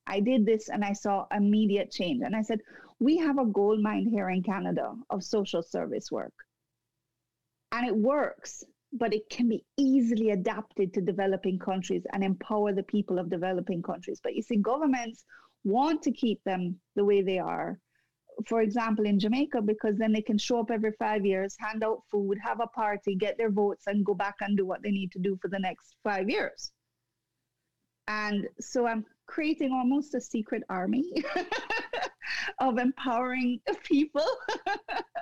I 0.08 0.20
did 0.20 0.46
this 0.46 0.70
and 0.70 0.84
I 0.84 0.94
saw 0.94 1.26
immediate 1.32 1.92
change. 1.92 2.24
And 2.26 2.36
I 2.36 2.42
said, 2.42 2.60
we 3.00 3.18
have 3.18 3.38
a 3.38 3.46
gold 3.46 3.82
mine 3.82 4.08
here 4.08 4.30
in 4.30 4.44
Canada 4.44 4.94
of 5.10 5.24
social 5.24 5.64
service 5.64 6.12
work. 6.12 6.34
And 7.72 7.88
it 7.88 7.96
works, 7.96 8.64
but 8.92 9.14
it 9.14 9.30
can 9.30 9.50
be 9.50 9.64
easily 9.78 10.32
adapted 10.32 10.94
to 10.94 11.02
developing 11.02 11.58
countries 11.58 12.04
and 12.14 12.24
empower 12.24 12.74
the 12.74 12.84
people 12.84 13.18
of 13.18 13.30
developing 13.30 13.82
countries. 13.82 14.20
But 14.24 14.36
you 14.36 14.42
see, 14.42 14.58
governments 14.58 15.26
want 15.64 16.02
to 16.04 16.12
keep 16.12 16.44
them 16.44 16.80
the 16.96 17.06
way 17.06 17.22
they 17.22 17.40
are. 17.40 17.80
For 18.48 18.62
example, 18.62 19.06
in 19.06 19.20
Jamaica, 19.20 19.62
because 19.62 19.98
then 19.98 20.12
they 20.12 20.22
can 20.22 20.38
show 20.38 20.60
up 20.60 20.72
every 20.72 20.92
five 20.94 21.26
years, 21.26 21.56
hand 21.60 21.84
out 21.84 22.02
food, 22.12 22.38
have 22.44 22.60
a 22.60 22.68
party, 22.68 23.16
get 23.16 23.38
their 23.38 23.52
votes, 23.52 23.84
and 23.88 24.06
go 24.06 24.14
back 24.14 24.36
and 24.42 24.58
do 24.58 24.66
what 24.66 24.82
they 24.82 24.92
need 24.92 25.12
to 25.14 25.20
do 25.20 25.38
for 25.42 25.48
the 25.48 25.60
next 25.60 25.96
five 26.04 26.30
years. 26.30 26.72
And 28.08 28.48
so 28.60 28.88
I'm 28.88 29.06
creating 29.28 29.72
almost 29.72 30.14
a 30.14 30.22
secret 30.22 30.64
army 30.70 31.24
of 32.60 32.78
empowering 32.78 33.60
people. 33.84 34.26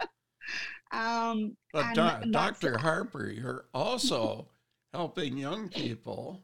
um, 0.92 1.56
but 1.74 1.94
do- 1.94 2.32
Dr. 2.32 2.78
Harper, 2.78 3.30
you're 3.30 3.66
also 3.74 4.48
helping 4.94 5.38
young 5.38 5.70
people 5.70 6.44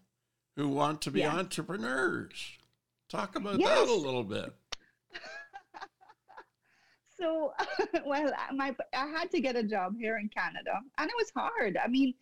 who 0.55 0.69
want 0.69 1.01
to 1.03 1.11
be 1.11 1.21
yeah. 1.21 1.35
entrepreneurs. 1.35 2.57
Talk 3.09 3.35
about 3.35 3.59
yes. 3.59 3.69
that 3.69 3.89
a 3.89 3.95
little 3.95 4.23
bit. 4.23 4.53
so, 7.19 7.53
well, 8.05 8.31
my 8.53 8.75
I 8.93 9.07
had 9.07 9.31
to 9.31 9.39
get 9.39 9.55
a 9.55 9.63
job 9.63 9.95
here 9.97 10.17
in 10.17 10.29
Canada, 10.29 10.79
and 10.97 11.09
it 11.09 11.15
was 11.17 11.31
hard. 11.35 11.77
I 11.77 11.87
mean, 11.87 12.13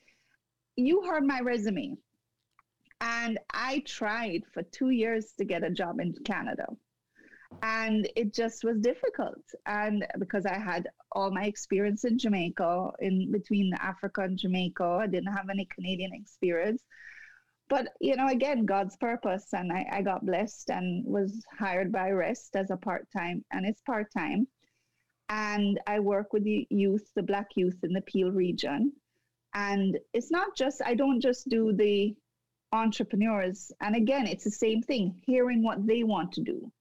you 0.75 1.01
heard 1.03 1.23
my 1.25 1.39
resume. 1.39 1.97
And 3.01 3.39
I 3.51 3.83
tried 3.85 4.43
for 4.53 4.63
two 4.63 4.89
years 4.89 5.33
to 5.37 5.45
get 5.45 5.63
a 5.63 5.69
job 5.69 5.99
in 5.99 6.13
Canada. 6.25 6.67
And 7.61 8.09
it 8.15 8.33
just 8.33 8.63
was 8.63 8.79
difficult. 8.79 9.41
And 9.65 10.05
because 10.19 10.45
I 10.45 10.57
had 10.57 10.89
all 11.11 11.31
my 11.31 11.45
experience 11.45 12.03
in 12.03 12.17
Jamaica, 12.17 12.91
in 12.99 13.31
between 13.31 13.73
Africa 13.79 14.21
and 14.21 14.37
Jamaica, 14.37 14.99
I 15.03 15.07
didn't 15.07 15.33
have 15.33 15.49
any 15.49 15.67
Canadian 15.73 16.11
experience. 16.13 16.83
But, 17.69 17.89
you 17.99 18.15
know, 18.15 18.27
again, 18.27 18.65
God's 18.65 18.95
purpose. 18.97 19.47
And 19.53 19.71
I, 19.71 19.85
I 19.91 20.01
got 20.01 20.25
blessed 20.25 20.69
and 20.69 21.05
was 21.05 21.43
hired 21.57 21.91
by 21.91 22.11
REST 22.11 22.55
as 22.55 22.71
a 22.71 22.77
part 22.77 23.07
time, 23.15 23.43
and 23.51 23.65
it's 23.65 23.81
part 23.81 24.11
time. 24.11 24.47
And 25.29 25.79
I 25.87 25.99
work 25.99 26.33
with 26.33 26.43
the 26.43 26.67
youth, 26.69 27.09
the 27.15 27.23
Black 27.23 27.47
youth 27.55 27.79
in 27.83 27.93
the 27.93 28.01
Peel 28.01 28.31
region. 28.31 28.91
And 29.53 29.97
it's 30.13 30.29
not 30.29 30.55
just, 30.55 30.81
I 30.85 30.93
don't 30.93 31.21
just 31.21 31.49
do 31.49 31.73
the 31.73 32.15
entrepreneurs 32.75 33.71
and 33.81 33.95
again 33.95 34.27
it's 34.27 34.43
the 34.43 34.51
same 34.51 34.81
thing 34.81 35.15
hearing 35.25 35.63
what 35.63 35.85
they 35.87 36.03
want 36.03 36.31
to 36.31 36.41
do 36.41 36.71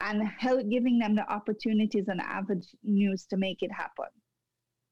and 0.00 0.26
help 0.38 0.68
giving 0.68 0.98
them 0.98 1.14
the 1.14 1.30
opportunities 1.30 2.08
and 2.08 2.20
avenues 2.20 3.26
to 3.26 3.36
make 3.36 3.62
it 3.62 3.72
happen. 3.72 4.06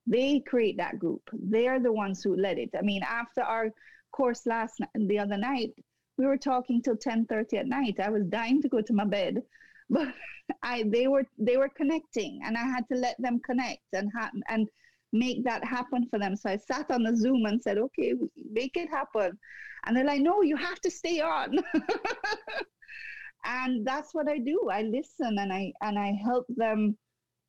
They 0.07 0.41
create 0.41 0.77
that 0.79 0.99
group. 0.99 1.23
They're 1.33 1.81
the 1.81 1.93
ones 1.93 2.23
who 2.23 2.37
led 2.37 2.59
it. 2.59 2.71
I 2.77 2.83
mean, 2.83 3.03
after 3.03 3.43
our 3.43 3.71
course 4.13 4.47
last 4.47 4.81
the 4.95 5.19
other 5.19 5.37
night, 5.37 5.71
we 6.19 6.27
were 6.27 6.37
talking 6.37 6.83
till 6.83 6.97
10:30 6.97 7.59
at 7.59 7.67
night. 7.67 8.01
I 8.01 8.11
was 8.11 8.25
dying 8.27 8.63
to 8.63 8.69
go 8.69 8.81
to 8.81 8.93
my 8.93 9.05
bed, 9.05 9.43
but 9.91 10.15
I 10.63 10.85
they 10.87 11.09
were 11.09 11.27
they 11.39 11.57
were 11.57 11.71
connecting, 11.71 12.41
and 12.45 12.57
I 12.57 12.65
had 12.65 12.87
to 12.89 12.97
let 12.97 13.17
them 13.19 13.41
connect 13.41 13.87
and 13.93 14.11
ha- 14.17 14.31
and 14.49 14.69
make 15.13 15.45
that 15.45 15.65
happen 15.65 16.07
for 16.11 16.19
them. 16.19 16.37
So 16.37 16.51
I 16.51 16.57
sat 16.57 16.91
on 16.91 17.03
the 17.03 17.17
Zoom 17.17 17.47
and 17.47 17.63
said, 17.63 17.79
"Okay, 17.79 18.15
make 18.53 18.77
it 18.77 18.91
happen," 18.91 19.39
and 19.87 19.97
they're 19.97 20.05
like, 20.05 20.21
"No, 20.21 20.43
you 20.43 20.57
have 20.57 20.81
to 20.81 20.91
stay 20.91 21.21
on." 21.21 21.59
and 23.45 23.87
that's 23.87 24.15
what 24.15 24.29
I 24.29 24.39
do. 24.39 24.69
I 24.71 24.83
listen 24.83 25.39
and 25.39 25.53
I 25.53 25.73
and 25.83 25.99
I 25.99 26.13
help 26.13 26.47
them 26.49 26.97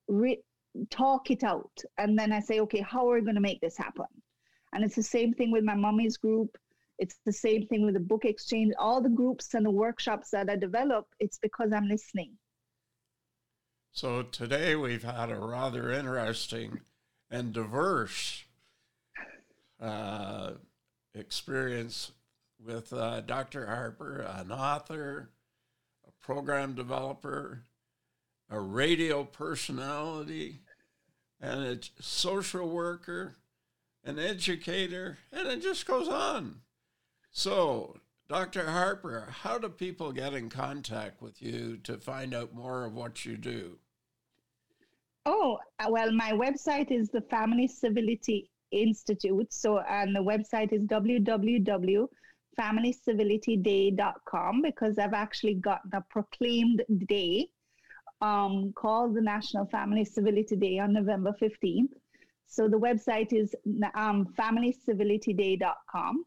re- 0.07 0.43
talk 0.89 1.31
it 1.31 1.43
out, 1.43 1.77
and 1.97 2.17
then 2.17 2.31
I 2.31 2.39
say, 2.39 2.59
"Okay, 2.61 2.81
how 2.81 3.09
are 3.09 3.15
we 3.15 3.21
going 3.21 3.35
to 3.35 3.41
make 3.41 3.61
this 3.61 3.77
happen?" 3.77 4.05
And 4.73 4.83
it's 4.83 4.95
the 4.95 5.03
same 5.03 5.33
thing 5.33 5.51
with 5.51 5.63
my 5.63 5.75
mommy's 5.75 6.17
group 6.17 6.57
it's 6.97 7.17
the 7.25 7.33
same 7.33 7.67
thing 7.67 7.85
with 7.85 7.95
the 7.95 7.99
book 7.99 8.25
exchange. 8.25 8.73
All 8.79 9.01
the 9.01 9.09
groups 9.09 9.53
and 9.53 9.65
the 9.65 9.71
workshops 9.71 10.29
that 10.31 10.49
I 10.49 10.55
develop, 10.55 11.07
it's 11.19 11.37
because 11.37 11.73
I'm 11.73 11.87
listening. 11.87 12.31
So 13.91 14.23
today 14.23 14.75
we've 14.75 15.03
had 15.03 15.29
a 15.29 15.39
rather 15.39 15.91
interesting 15.91 16.81
and 17.29 17.53
diverse 17.53 18.43
uh, 19.79 20.51
experience 21.13 22.11
with 22.63 22.93
uh, 22.93 23.21
Dr. 23.21 23.67
Harper, 23.67 24.21
an 24.21 24.51
author, 24.51 25.29
a 26.07 26.11
program 26.25 26.73
developer, 26.73 27.63
a 28.49 28.59
radio 28.59 29.23
personality, 29.23 30.59
and 31.41 31.63
a 31.63 31.79
social 32.01 32.69
worker, 32.69 33.37
an 34.03 34.19
educator, 34.19 35.17
and 35.31 35.47
it 35.47 35.61
just 35.61 35.85
goes 35.85 36.07
on. 36.07 36.61
So, 37.31 37.99
Dr. 38.27 38.65
Harper, 38.65 39.27
how 39.29 39.57
do 39.57 39.69
people 39.69 40.11
get 40.11 40.33
in 40.33 40.49
contact 40.49 41.21
with 41.21 41.41
you 41.41 41.77
to 41.83 41.97
find 41.97 42.33
out 42.33 42.53
more 42.53 42.85
of 42.85 42.93
what 42.93 43.25
you 43.25 43.37
do? 43.37 43.77
Oh, 45.25 45.59
uh, 45.79 45.87
well, 45.89 46.11
my 46.11 46.31
website 46.31 46.91
is 46.91 47.09
the 47.09 47.21
Family 47.21 47.67
Civility 47.67 48.49
Institute. 48.71 49.51
So, 49.51 49.79
and 49.79 50.15
the 50.15 50.23
website 50.23 50.71
is 50.71 50.85
www.familycivilityday.com 52.59 54.61
because 54.61 54.99
I've 54.99 55.13
actually 55.13 55.55
gotten 55.55 55.91
a 55.93 56.01
proclaimed 56.09 56.83
day 57.07 57.47
um, 58.21 58.73
called 58.75 59.15
the 59.15 59.21
National 59.21 59.65
Family 59.65 60.05
Civility 60.05 60.55
Day 60.55 60.79
on 60.79 60.93
November 60.93 61.35
15th. 61.41 61.89
So 62.47 62.67
the 62.67 62.79
website 62.79 63.33
is 63.33 63.55
um, 63.95 64.27
familycivilityday.com 64.37 66.25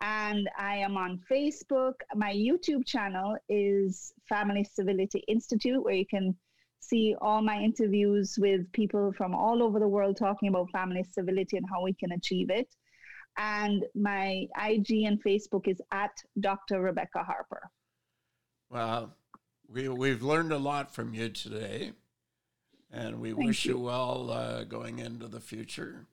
and 0.00 0.50
I 0.58 0.76
am 0.76 0.96
on 0.96 1.20
Facebook. 1.30 1.94
My 2.14 2.32
YouTube 2.32 2.86
channel 2.86 3.36
is 3.48 4.12
Family 4.28 4.64
Civility 4.64 5.24
Institute, 5.28 5.82
where 5.82 5.94
you 5.94 6.06
can 6.06 6.36
see 6.80 7.14
all 7.22 7.40
my 7.40 7.58
interviews 7.58 8.36
with 8.38 8.70
people 8.72 9.12
from 9.12 9.34
all 9.34 9.62
over 9.62 9.78
the 9.78 9.88
world 9.88 10.18
talking 10.18 10.50
about 10.50 10.70
family 10.70 11.04
civility 11.10 11.56
and 11.56 11.66
how 11.70 11.82
we 11.82 11.94
can 11.94 12.12
achieve 12.12 12.50
it. 12.50 12.68
And 13.36 13.84
my 13.94 14.46
IG 14.64 15.04
and 15.04 15.22
Facebook 15.22 15.66
is 15.66 15.80
at 15.90 16.12
Dr. 16.40 16.80
Rebecca 16.80 17.22
Harper. 17.22 17.70
Well, 18.70 19.14
we, 19.68 19.88
we've 19.88 20.22
learned 20.22 20.52
a 20.52 20.58
lot 20.58 20.94
from 20.94 21.14
you 21.14 21.28
today, 21.30 21.92
and 22.92 23.20
we 23.20 23.32
Thank 23.32 23.46
wish 23.46 23.64
you. 23.64 23.74
you 23.74 23.80
well 23.80 24.30
uh, 24.30 24.64
going 24.64 24.98
into 24.98 25.26
the 25.26 25.40
future. 25.40 26.06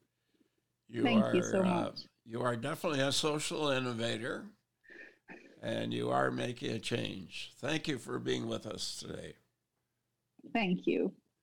You 0.90 1.04
Thank 1.04 1.24
are, 1.24 1.36
you 1.36 1.44
so 1.44 1.62
uh, 1.62 1.64
much. 1.64 2.00
you 2.26 2.42
are 2.42 2.56
definitely 2.56 3.02
a 3.02 3.12
social 3.12 3.70
innovator, 3.70 4.46
and 5.62 5.94
you 5.94 6.10
are 6.10 6.32
making 6.32 6.72
a 6.72 6.80
change. 6.80 7.52
Thank 7.60 7.88
you 7.88 7.98
for 7.98 8.20
being 8.20 8.48
with 8.48 8.66
us 8.66 8.98
today. 9.00 9.34
Thank 10.54 10.88
you. 10.88 11.14